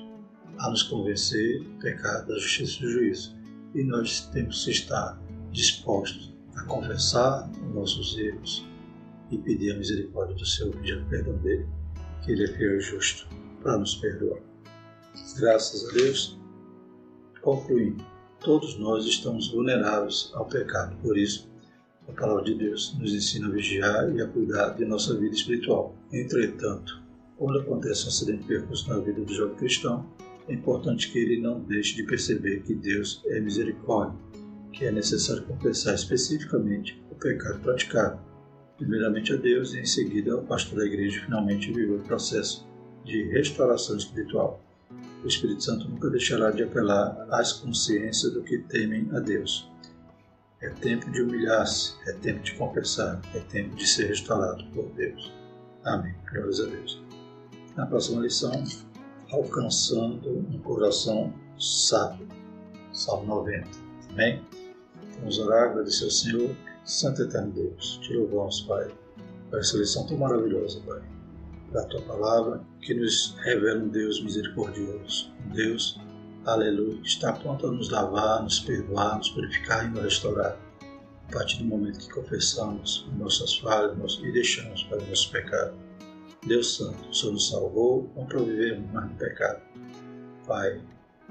a 0.58 0.70
nos 0.70 0.82
convencer 0.84 1.62
do 1.62 1.78
pecado, 1.80 2.28
da 2.28 2.38
justiça 2.38 2.78
e 2.78 2.80
do 2.82 2.90
juízo. 2.90 3.36
E 3.74 3.82
nós 3.82 4.26
temos 4.32 4.64
que 4.64 4.70
estar 4.70 5.18
dispostos 5.50 6.32
a 6.56 6.64
confessar 6.64 7.50
os 7.50 7.74
nossos 7.74 8.16
erros 8.16 8.66
e 9.30 9.38
pedir 9.38 9.72
a 9.72 9.78
misericórdia 9.78 10.34
do 10.36 10.46
Senhor, 10.46 10.74
pedir 10.76 10.98
o 10.98 11.06
perdão 11.06 11.36
dele, 11.38 11.66
que 12.22 12.32
ele 12.32 12.44
é 12.44 12.48
fiel 12.48 12.76
e 12.76 12.80
justo 12.80 13.33
para 13.64 13.78
nos 13.78 13.96
perdoar. 13.96 14.40
Graças 15.38 15.88
a 15.88 15.92
Deus, 15.94 16.38
concluindo, 17.40 18.04
todos 18.40 18.78
nós 18.78 19.06
estamos 19.06 19.50
vulneráveis 19.50 20.30
ao 20.34 20.44
pecado, 20.44 20.94
por 21.00 21.16
isso, 21.16 21.50
a 22.06 22.12
palavra 22.12 22.44
de 22.44 22.54
Deus 22.54 22.94
nos 22.98 23.14
ensina 23.14 23.48
a 23.48 23.50
vigiar 23.50 24.14
e 24.14 24.20
a 24.20 24.28
cuidar 24.28 24.74
de 24.74 24.84
nossa 24.84 25.18
vida 25.18 25.34
espiritual. 25.34 25.96
Entretanto, 26.12 27.02
quando 27.38 27.60
acontece 27.60 28.04
um 28.04 28.08
acidente 28.08 28.42
de 28.42 28.48
percurso 28.48 28.90
na 28.90 28.98
vida 28.98 29.22
do 29.22 29.32
jovem 29.32 29.56
cristão, 29.56 30.06
é 30.46 30.52
importante 30.52 31.10
que 31.10 31.18
ele 31.18 31.40
não 31.40 31.60
deixe 31.60 31.96
de 31.96 32.02
perceber 32.02 32.62
que 32.62 32.74
Deus 32.74 33.22
é 33.24 33.40
misericórdia, 33.40 34.18
que 34.74 34.84
é 34.84 34.92
necessário 34.92 35.42
confessar 35.44 35.94
especificamente 35.94 37.02
o 37.10 37.14
pecado 37.14 37.60
praticado, 37.60 38.20
primeiramente 38.76 39.32
a 39.32 39.36
Deus 39.36 39.72
e 39.72 39.80
em 39.80 39.86
seguida 39.86 40.34
ao 40.34 40.42
pastor 40.42 40.80
da 40.80 40.84
igreja 40.84 41.24
finalmente 41.24 41.72
viver 41.72 41.94
o 41.94 42.02
processo 42.02 42.68
de 43.04 43.24
restauração 43.30 43.96
espiritual. 43.96 44.60
O 45.22 45.26
Espírito 45.26 45.62
Santo 45.62 45.88
nunca 45.88 46.10
deixará 46.10 46.50
de 46.50 46.62
apelar 46.62 47.26
às 47.30 47.52
consciências 47.52 48.32
do 48.32 48.42
que 48.42 48.58
temem 48.58 49.08
a 49.12 49.20
Deus. 49.20 49.70
É 50.60 50.68
tempo 50.68 51.10
de 51.10 51.22
humilhar-se, 51.22 51.94
é 52.06 52.12
tempo 52.12 52.42
de 52.42 52.54
confessar, 52.54 53.20
é 53.34 53.40
tempo 53.40 53.74
de 53.76 53.86
ser 53.86 54.08
restaurado 54.08 54.64
por 54.66 54.86
Deus. 54.90 55.32
Amém. 55.84 56.14
Glórias 56.30 56.60
a 56.60 56.66
Deus. 56.66 57.02
Na 57.76 57.86
próxima 57.86 58.22
lição, 58.22 58.64
alcançando 59.30 60.30
um 60.30 60.58
coração 60.58 61.32
sábio. 61.58 62.26
Salmo 62.92 63.26
90. 63.26 63.68
Amém? 64.10 64.42
Vamos 65.18 65.38
orar, 65.38 65.70
agradecer 65.70 66.04
ao 66.04 66.10
Senhor, 66.10 66.56
Santo 66.84 67.22
Eterno 67.22 67.52
Deus. 67.52 67.98
Te 68.02 68.14
louvamos, 68.14 68.62
Pai, 68.62 68.88
por 69.50 69.58
essa 69.58 69.76
lição 69.76 70.06
tão 70.06 70.16
maravilhosa, 70.18 70.80
Pai 70.86 71.02
da 71.74 71.84
tua 71.86 72.00
palavra, 72.02 72.64
que 72.80 72.94
nos 72.94 73.36
revela 73.42 73.82
um 73.82 73.88
Deus 73.88 74.22
misericordioso, 74.22 75.32
um 75.44 75.52
Deus, 75.52 76.00
aleluia, 76.46 77.00
que 77.00 77.08
está 77.08 77.32
pronto 77.32 77.66
a 77.66 77.72
nos 77.72 77.90
lavar, 77.90 78.44
nos 78.44 78.60
perdoar, 78.60 79.18
nos 79.18 79.30
purificar 79.30 79.84
e 79.84 79.90
nos 79.90 80.04
restaurar. 80.04 80.56
A 81.28 81.32
partir 81.32 81.58
do 81.58 81.64
momento 81.64 81.98
que 81.98 82.12
confessamos 82.12 83.08
nossas 83.18 83.58
falhas 83.58 84.20
e 84.22 84.30
deixamos 84.30 84.84
para 84.84 85.02
o 85.02 85.06
nosso 85.08 85.32
pecado. 85.32 85.76
Deus 86.46 86.76
Santo, 86.76 87.08
o 87.08 87.14
Senhor 87.14 87.32
nos 87.32 87.48
salvou, 87.48 88.08
não 88.14 88.24
para 88.26 88.38
vivermos 88.38 88.92
mais 88.92 89.10
no 89.10 89.16
pecado. 89.16 89.60
Pai, 90.46 90.80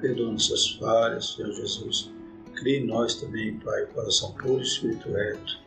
perdoa 0.01 0.33
nossas 0.33 0.71
falhas, 0.71 1.35
Senhor 1.35 1.53
Jesus. 1.53 2.11
Crie 2.55 2.79
em 2.79 2.87
nós 2.87 3.15
também, 3.15 3.57
Pai, 3.59 3.85
coração 3.93 4.33
puro 4.33 4.59
e 4.59 4.63
espírito 4.63 5.09
reto. 5.09 5.63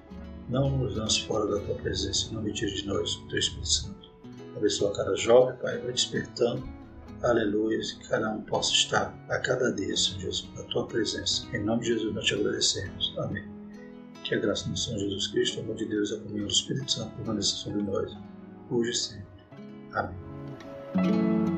Não 0.51 0.77
nos 0.77 0.97
lance 0.97 1.23
fora 1.23 1.47
da 1.47 1.65
tua 1.65 1.77
presença, 1.77 2.35
não 2.35 2.43
retire 2.43 2.75
de 2.75 2.87
nós 2.87 3.15
o 3.17 3.29
teu 3.29 3.39
Espírito 3.39 3.69
Santo 3.69 4.16
abençoa 4.57 4.93
cada 4.95 5.15
jovem, 5.17 5.57
Pai, 5.57 5.79
vai 5.79 5.93
despertando, 5.93 6.67
aleluia, 7.23 7.79
que 7.79 8.09
cada 8.09 8.31
um 8.31 8.43
possa 8.43 8.73
estar 8.73 9.15
a 9.29 9.39
cada 9.39 9.73
dia, 9.73 9.97
Senhor 9.97 10.21
Jesus, 10.21 10.49
na 10.55 10.63
tua 10.65 10.87
presença. 10.87 11.47
Em 11.55 11.63
nome 11.63 11.83
de 11.83 11.89
Jesus 11.89 12.15
nós 12.15 12.25
te 12.25 12.35
agradecemos. 12.35 13.15
Amém. 13.19 13.45
Que 14.25 14.35
a 14.35 14.39
graça 14.39 14.69
do 14.69 14.77
Senhor 14.77 14.99
Jesus 14.99 15.29
Cristo, 15.29 15.61
o 15.61 15.63
amor 15.63 15.77
de 15.77 15.87
Deus 15.87 16.11
e 16.11 16.15
a 16.15 16.21
comunhão 16.21 16.47
do 16.47 16.53
Espírito 16.53 16.91
Santo 16.91 17.15
permaneça 17.17 17.57
sobre 17.57 17.83
nós, 17.83 18.17
hoje 18.71 18.91
e 18.91 18.95
sempre. 18.95 19.27
Amém. 19.95 21.56